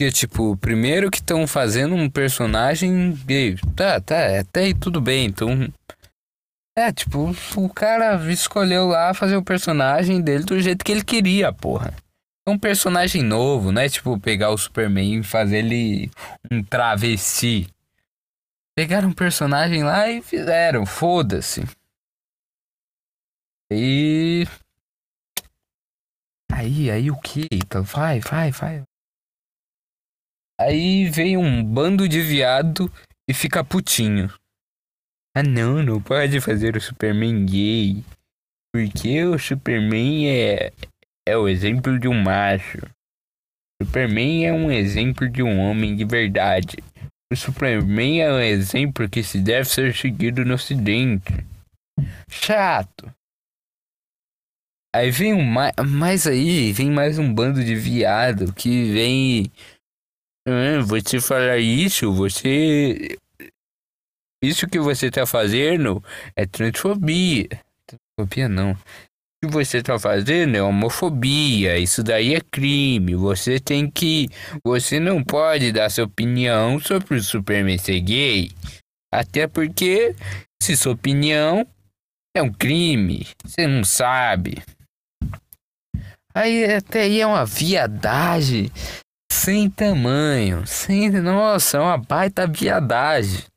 Porque, 0.02 0.12
tipo, 0.12 0.58
primeiro 0.58 1.12
que 1.12 1.20
estão 1.20 1.46
fazendo 1.46 1.94
um 1.94 2.10
personagem 2.10 3.14
gay. 3.24 3.56
Tá, 3.76 4.02
tá, 4.02 4.40
até 4.40 4.62
aí 4.62 4.74
tudo 4.74 5.00
bem. 5.00 5.28
Então. 5.28 5.72
É, 6.78 6.92
tipo, 6.92 7.32
o 7.58 7.70
cara 7.70 8.16
escolheu 8.32 8.88
lá 8.88 9.14
fazer 9.14 9.36
o 9.36 9.44
personagem 9.44 10.22
dele 10.22 10.46
do 10.46 10.60
jeito 10.60 10.86
que 10.86 10.92
ele 10.92 11.04
queria, 11.04 11.52
porra. 11.52 11.94
É 12.48 12.50
um 12.50 12.58
personagem 12.58 13.22
novo, 13.22 13.72
né? 13.72 13.90
Tipo, 13.90 14.20
pegar 14.20 14.52
o 14.52 14.58
Superman 14.58 15.20
e 15.20 15.24
fazer 15.24 15.58
ele 15.58 16.10
um 16.50 16.64
travesti. 16.64 17.68
Pegaram 18.76 19.10
um 19.10 19.14
personagem 19.14 19.84
lá 19.84 20.10
e 20.10 20.22
fizeram, 20.22 20.86
foda-se. 20.86 21.62
E. 23.70 24.46
Aí, 26.52 26.90
aí 26.90 27.12
o 27.12 27.20
que? 27.20 27.48
Então, 27.52 27.84
vai, 27.84 28.22
vai, 28.22 28.52
vai. 28.52 28.84
Aí 30.60 31.10
vem 31.10 31.38
um 31.38 31.64
bando 31.64 32.08
de 32.08 32.22
viado 32.22 32.92
e 33.28 33.34
fica 33.34 33.64
putinho. 33.64 34.34
Ah 35.36 35.44
não, 35.44 35.82
não 35.82 36.02
pode 36.02 36.42
fazer 36.42 36.76
o 36.76 36.82
Superman 36.82 37.46
gay. 37.46 38.04
Porque 38.74 39.24
o 39.24 39.38
Superman 39.40 40.30
é, 40.30 40.74
é 41.28 41.38
o 41.38 41.48
exemplo 41.48 41.98
de 41.98 42.08
um 42.08 42.22
macho. 42.22 42.80
Superman 43.82 44.46
é 44.46 44.54
um 44.54 44.72
exemplo 44.72 45.30
de 45.30 45.42
um 45.42 45.60
homem 45.60 45.96
de 45.96 46.06
verdade. 46.06 46.78
O 47.32 47.36
Superman 47.36 48.22
é 48.22 48.32
um 48.32 48.40
exemplo 48.40 49.10
que 49.10 49.24
se 49.24 49.40
deve 49.40 49.70
ser 49.70 49.96
seguido 49.96 50.44
no 50.44 50.56
ocidente. 50.56 51.34
Chato. 52.30 53.10
Aí 54.94 55.10
vem 55.10 55.34
um 55.34 55.44
mais, 55.44 55.74
mais 55.88 56.28
aí, 56.28 56.74
vem 56.74 56.92
mais 56.92 57.18
um 57.18 57.34
bando 57.34 57.64
de 57.64 57.76
viado 57.76 58.54
que 58.54 58.92
vem. 58.92 59.52
Ah, 60.46 60.82
você 60.86 61.22
falar 61.22 61.58
isso, 61.58 62.12
você. 62.14 63.18
Isso 64.44 64.68
que 64.68 64.80
você 64.80 65.12
tá 65.12 65.26
fazendo 65.26 66.04
é 66.36 66.46
transfobia. 66.46 67.48
Transfobia 67.88 68.50
não 68.50 68.76
que 69.44 69.52
você 69.52 69.80
está 69.80 69.98
fazendo 69.98 70.56
é 70.56 70.62
homofobia. 70.62 71.78
Isso 71.78 72.04
daí 72.04 72.36
é 72.36 72.42
crime. 72.42 73.16
Você 73.16 73.60
tem 73.60 73.90
que. 73.90 74.30
Você 74.64 75.00
não 75.00 75.24
pode 75.24 75.72
dar 75.72 75.90
sua 75.90 76.06
opinião 76.06 76.80
sobre 76.80 77.16
o 77.16 77.24
Superman 77.24 77.78
ser 77.78 78.00
gay. 78.02 78.52
Até 79.12 79.48
porque, 79.48 80.16
se 80.62 80.78
sua 80.78 80.94
opinião 80.94 81.66
é 82.36 82.42
um 82.42 82.52
crime, 82.52 83.28
você 83.44 83.66
não 83.68 83.84
sabe. 83.84 84.62
Aí 86.34 86.64
até 86.76 87.02
aí 87.02 87.20
é 87.20 87.28
uma 87.28 87.46
viadagem 87.46 88.72
sem 89.32 89.70
tamanho. 89.70 90.66
Sem. 90.68 91.10
Nossa, 91.10 91.78
é 91.78 91.82
uma 91.82 91.98
baita 91.98 92.46
viadagem. 92.46 93.51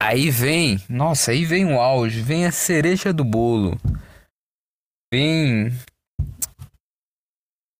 Aí 0.00 0.30
vem, 0.30 0.78
nossa, 0.88 1.32
aí 1.32 1.44
vem 1.44 1.66
o 1.66 1.80
auge, 1.80 2.22
vem 2.22 2.46
a 2.46 2.52
cereja 2.52 3.12
do 3.12 3.24
bolo. 3.24 3.76
Vem 5.12 5.72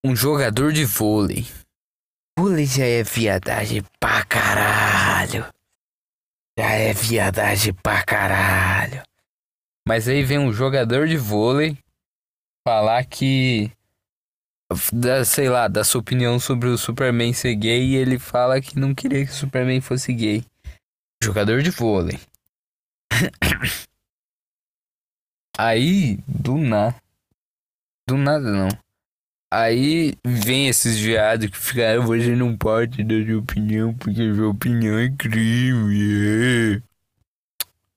um 0.05 0.17
jogador 0.17 0.73
de 0.73 0.85
vôlei. 0.85 1.47
Vôlei 2.37 2.67
já 2.67 2.85
é 2.85 3.05
viadagem 3.05 3.85
pra 4.01 4.25
caralho. 4.25 5.47
Já 6.59 6.71
é 6.71 6.93
viadagem 6.93 7.73
pra 7.73 8.03
caralho. 8.05 9.03
Mas 9.87 10.09
aí 10.09 10.25
vem 10.25 10.39
um 10.39 10.53
jogador 10.53 11.07
de 11.07 11.17
vôlei 11.17 11.79
falar 12.67 13.05
que. 13.05 13.71
Da, 14.93 15.25
sei 15.25 15.49
lá, 15.49 15.67
da 15.69 15.85
sua 15.85 16.01
opinião 16.01 16.39
sobre 16.39 16.69
o 16.69 16.77
Superman 16.77 17.33
ser 17.33 17.55
gay 17.55 17.87
e 17.87 17.97
ele 17.97 18.19
fala 18.19 18.61
que 18.61 18.79
não 18.79 18.95
queria 18.95 19.25
que 19.25 19.31
o 19.31 19.35
Superman 19.35 19.81
fosse 19.81 20.13
gay 20.13 20.45
jogador 21.23 21.63
de 21.63 21.71
vôlei. 21.71 22.19
Aí, 25.57 26.19
do 26.27 26.57
nada. 26.57 26.95
Do 28.07 28.17
nada 28.17 28.51
não. 28.51 28.69
Aí 29.51 30.15
vem 30.25 30.69
esses 30.69 30.99
viados 30.99 31.51
que 31.51 31.57
ficaram, 31.57 32.07
você 32.07 32.37
não 32.37 32.57
pode 32.57 33.03
dar 33.03 33.27
sua 33.27 33.39
opinião 33.39 33.95
porque 33.95 34.35
sua 34.35 34.49
opinião 34.49 34.99
é 34.99 35.11
crime. 35.11 36.77
É. 36.77 36.83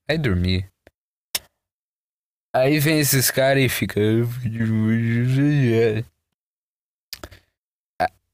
Aí 0.07 0.17
dormir. 0.17 0.71
Aí 2.53 2.79
vem 2.79 2.99
esses 2.99 3.29
caras 3.29 3.63
e 3.63 3.69
fica. 3.69 3.99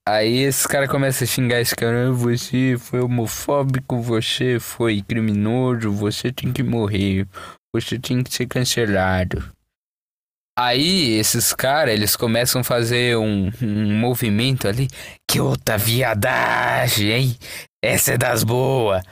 Aí 0.09 0.37
esse 0.37 0.65
cara 0.65 0.87
começa 0.87 1.25
a 1.25 1.27
xingar 1.27 1.59
esse 1.59 1.75
cara, 1.75 2.13
você 2.13 2.77
foi 2.79 3.01
homofóbico, 3.01 3.99
você 3.99 4.57
foi 4.57 5.01
criminoso, 5.01 5.91
você 5.91 6.31
tem 6.31 6.53
que 6.53 6.63
morrer, 6.63 7.27
você 7.75 7.99
tem 7.99 8.23
que 8.23 8.33
ser 8.33 8.45
cancelado. 8.45 9.51
Aí 10.57 11.15
esses 11.15 11.51
caras, 11.51 11.93
eles 11.93 12.15
começam 12.15 12.61
a 12.61 12.63
fazer 12.63 13.17
um, 13.17 13.51
um 13.61 13.99
movimento 13.99 14.65
ali, 14.65 14.87
que 15.29 15.41
outra 15.41 15.77
viadagem, 15.77 17.11
hein? 17.11 17.37
Essa 17.83 18.13
é 18.13 18.17
das 18.17 18.45
boas. 18.45 19.03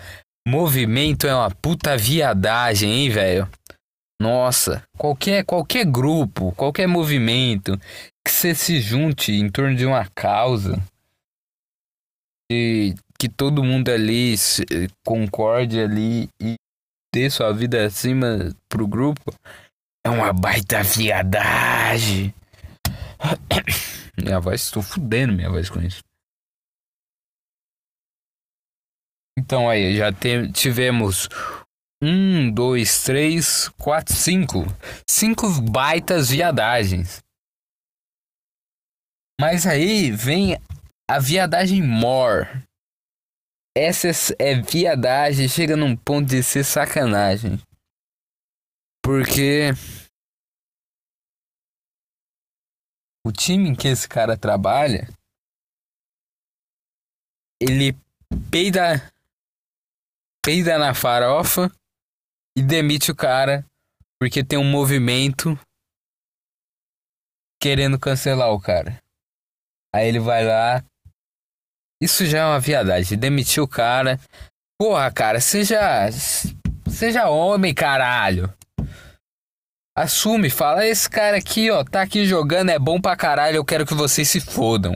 Movimento 0.48 1.28
é 1.28 1.36
uma 1.36 1.52
puta 1.52 1.98
viadagem, 1.98 2.90
hein, 2.90 3.10
velho? 3.10 3.50
Nossa, 4.22 4.82
qualquer, 4.98 5.44
qualquer 5.44 5.84
grupo, 5.86 6.54
qualquer 6.54 6.88
movimento 6.88 7.78
que 8.26 8.32
você 8.32 8.56
se 8.56 8.82
junte 8.82 9.32
em 9.32 9.50
torno 9.50 9.76
de 9.76 9.86
uma 9.86 10.10
causa 10.10 10.82
e 12.52 12.96
que 13.20 13.30
todo 13.30 13.64
mundo 13.64 13.90
ali 13.90 14.36
concorde 15.06 15.80
ali 15.80 16.28
e 16.42 16.56
dê 17.14 17.30
sua 17.30 17.54
vida 17.54 17.86
acima 17.86 18.52
pro 18.68 18.88
grupo 18.88 19.32
é 20.04 20.10
uma 20.10 20.34
baita 20.34 20.82
viadagem. 20.84 22.34
Minha 24.18 24.40
voz, 24.40 24.62
estou 24.62 24.82
fudendo 24.82 25.34
minha 25.34 25.50
voz 25.50 25.70
com 25.70 25.82
isso. 25.82 26.00
Então 29.38 29.70
aí, 29.70 29.98
já 29.98 30.12
te, 30.14 30.50
tivemos 30.54 31.28
um, 32.02 32.50
dois, 32.50 33.04
três, 33.04 33.68
quatro, 33.78 34.16
cinco. 34.16 34.66
Cinco 35.10 35.50
baitas 35.70 36.30
viadagens. 36.30 37.25
Mas 39.40 39.66
aí 39.68 40.12
vem 40.12 40.58
a 41.10 41.20
viadagem 41.20 41.82
more. 41.82 42.64
Essa 43.78 44.08
é 44.40 44.56
viadagem, 44.62 45.50
chega 45.50 45.76
num 45.76 45.96
ponto 45.96 46.30
de 46.30 46.42
ser 46.42 46.64
sacanagem. 46.64 47.60
Porque 49.04 49.72
o 53.26 53.32
time 53.32 53.70
em 53.70 53.76
que 53.76 53.90
esse 53.90 54.08
cara 54.08 54.38
trabalha, 54.38 55.10
ele 57.62 57.94
peida 58.50 59.12
peida 60.44 60.78
na 60.78 60.94
farofa 60.94 61.72
e 62.56 62.62
demite 62.62 63.12
o 63.12 63.16
cara 63.16 63.66
porque 64.20 64.44
tem 64.44 64.58
um 64.58 64.70
movimento 64.70 65.60
querendo 67.60 68.00
cancelar 68.00 68.52
o 68.52 68.62
cara. 68.62 69.05
Aí 69.96 70.10
ele 70.10 70.20
vai 70.20 70.44
lá. 70.44 70.84
Isso 72.04 72.26
já 72.26 72.40
é 72.40 72.46
uma 72.46 72.60
viadagem. 72.60 73.18
Demitiu 73.18 73.64
o 73.64 73.68
cara. 73.68 74.20
Porra, 74.78 75.10
cara, 75.10 75.40
seja. 75.40 75.80
Seja 76.90 77.30
homem, 77.30 77.74
caralho. 77.74 78.54
Assume, 79.98 80.50
fala, 80.50 80.86
esse 80.86 81.10
cara 81.10 81.38
aqui, 81.38 81.72
ó, 81.72 81.82
tá 81.82 82.02
aqui 82.02 82.26
jogando, 82.26 82.70
é 82.70 82.78
bom 82.78 83.00
pra 83.00 83.16
caralho, 83.16 83.56
eu 83.56 83.64
quero 83.64 83.86
que 83.86 83.94
vocês 83.94 84.28
se 84.28 84.42
fodam. 84.42 84.94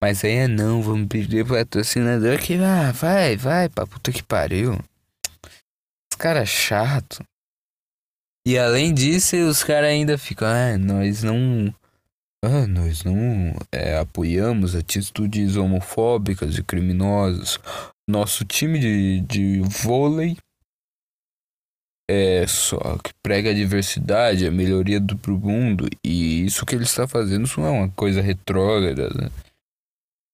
Mas 0.00 0.22
aí 0.22 0.36
é 0.36 0.46
não, 0.46 0.80
vamos 0.80 1.08
pedir 1.08 1.44
patrocinador 1.44 2.38
que 2.38 2.54
ah, 2.54 2.92
vai, 2.92 3.36
vai, 3.36 3.68
pra 3.68 3.84
puta 3.84 4.12
que 4.12 4.22
pariu. 4.22 4.78
Os 5.44 6.16
caras 6.16 6.48
chato. 6.48 7.24
E 8.46 8.56
além 8.56 8.94
disso, 8.94 9.34
os 9.36 9.64
caras 9.64 9.90
ainda 9.90 10.16
ficam, 10.16 10.46
ah, 10.46 10.78
nós 10.78 11.24
não. 11.24 11.74
Ah, 12.44 12.68
nós 12.68 13.02
não 13.02 13.14
é, 13.72 13.98
apoiamos 13.98 14.76
atitudes 14.76 15.56
homofóbicas 15.56 16.56
e 16.56 16.62
criminosas. 16.62 17.58
Nosso 18.08 18.44
time 18.44 18.78
de, 18.78 19.20
de 19.22 19.60
vôlei 19.60 20.36
é 22.10 22.46
só 22.46 22.78
que 22.98 23.12
prega 23.22 23.50
a 23.50 23.54
diversidade, 23.54 24.46
a 24.46 24.50
melhoria 24.50 24.98
do 24.98 25.18
pro 25.18 25.38
mundo. 25.38 25.88
E 26.04 26.44
isso 26.46 26.64
que 26.64 26.74
ele 26.74 26.84
está 26.84 27.06
fazendo 27.06 27.44
isso 27.44 27.60
não 27.60 27.66
é 27.66 27.70
uma 27.70 27.90
coisa 27.90 28.22
retrógrada. 28.22 29.08
Né? 29.10 29.30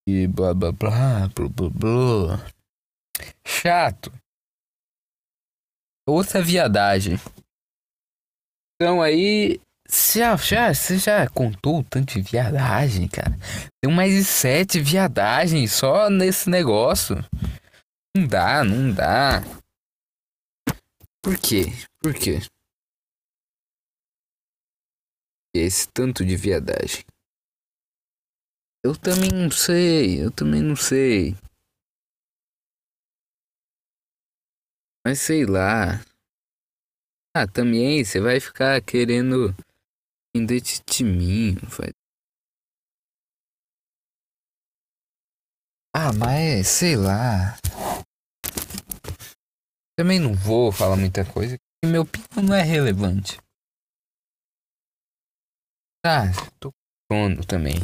E 0.06 0.26
blá 0.28 0.54
blá 0.54 0.70
blá 0.70 1.28
blá 1.28 1.48
blá 1.48 1.70
blá. 1.70 2.46
Chato. 3.46 4.12
Outra 6.06 6.42
viadagem. 6.42 7.16
Então 8.76 9.02
aí. 9.02 9.60
Você 9.86 10.18
já, 10.18 10.36
já, 10.36 10.74
você 10.74 10.98
já 10.98 11.28
contou 11.28 11.80
o 11.80 11.84
tanto 11.84 12.14
de 12.14 12.22
viadagem, 12.22 13.06
cara? 13.06 13.36
Tem 13.82 13.94
mais 13.94 14.12
de 14.12 14.24
sete 14.24 14.80
viadagens 14.80 15.72
só 15.72 16.08
nesse 16.08 16.48
negócio. 16.48 17.16
Não 18.16 18.26
dá, 18.26 18.64
não 18.64 18.92
dá. 18.92 19.42
Por 21.22 21.38
quê? 21.38 21.66
Por 22.02 22.14
quê? 22.14 22.38
Esse 25.54 25.86
tanto 25.88 26.24
de 26.24 26.36
viadagem. 26.36 27.04
Eu 28.84 28.96
também 28.96 29.30
não 29.30 29.50
sei, 29.50 30.22
eu 30.22 30.30
também 30.30 30.62
não 30.62 30.76
sei. 30.76 31.34
Mas 35.06 35.20
sei 35.20 35.44
lá. 35.44 36.04
Ah, 37.36 37.46
também 37.46 38.04
você 38.04 38.20
vai 38.20 38.40
ficar 38.40 38.80
querendo 38.82 39.54
vender 40.34 40.60
de 40.60 41.04
mim, 41.04 41.54
vai. 41.68 41.90
Ah, 45.94 46.12
mas 46.12 46.66
sei 46.66 46.96
lá. 46.96 47.56
Também 49.96 50.18
não 50.18 50.34
vou 50.34 50.72
falar 50.72 50.96
muita 50.96 51.24
coisa, 51.24 51.56
porque 51.56 51.92
meu 51.92 52.02
opinião 52.02 52.42
não 52.48 52.54
é 52.54 52.62
relevante. 52.62 53.38
Tá, 56.04 56.24
tô 56.58 56.72
com 57.08 57.36
também. 57.46 57.76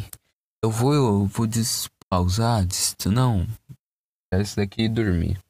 Eu 0.63 0.71
vou, 0.71 0.93
eu 0.93 1.27
vou 1.27 1.47
despausar, 1.47 2.67
des... 2.67 2.97
não. 3.07 3.47
Esse 4.33 4.57
daqui 4.57 4.83
e 4.83 4.89
dormir. 4.89 5.41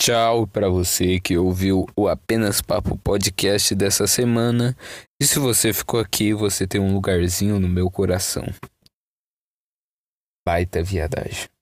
Tchau 0.00 0.46
para 0.46 0.68
você 0.68 1.20
que 1.20 1.38
ouviu 1.38 1.86
o 1.96 2.08
Apenas 2.08 2.60
Papo 2.60 2.98
Podcast 2.98 3.74
dessa 3.74 4.06
semana. 4.06 4.76
E 5.20 5.24
se 5.24 5.38
você 5.38 5.72
ficou 5.72 6.00
aqui, 6.00 6.34
você 6.34 6.66
tem 6.66 6.80
um 6.80 6.92
lugarzinho 6.92 7.60
no 7.60 7.68
meu 7.68 7.90
coração. 7.90 8.44
Baita 10.46 10.82
viadagem. 10.82 11.53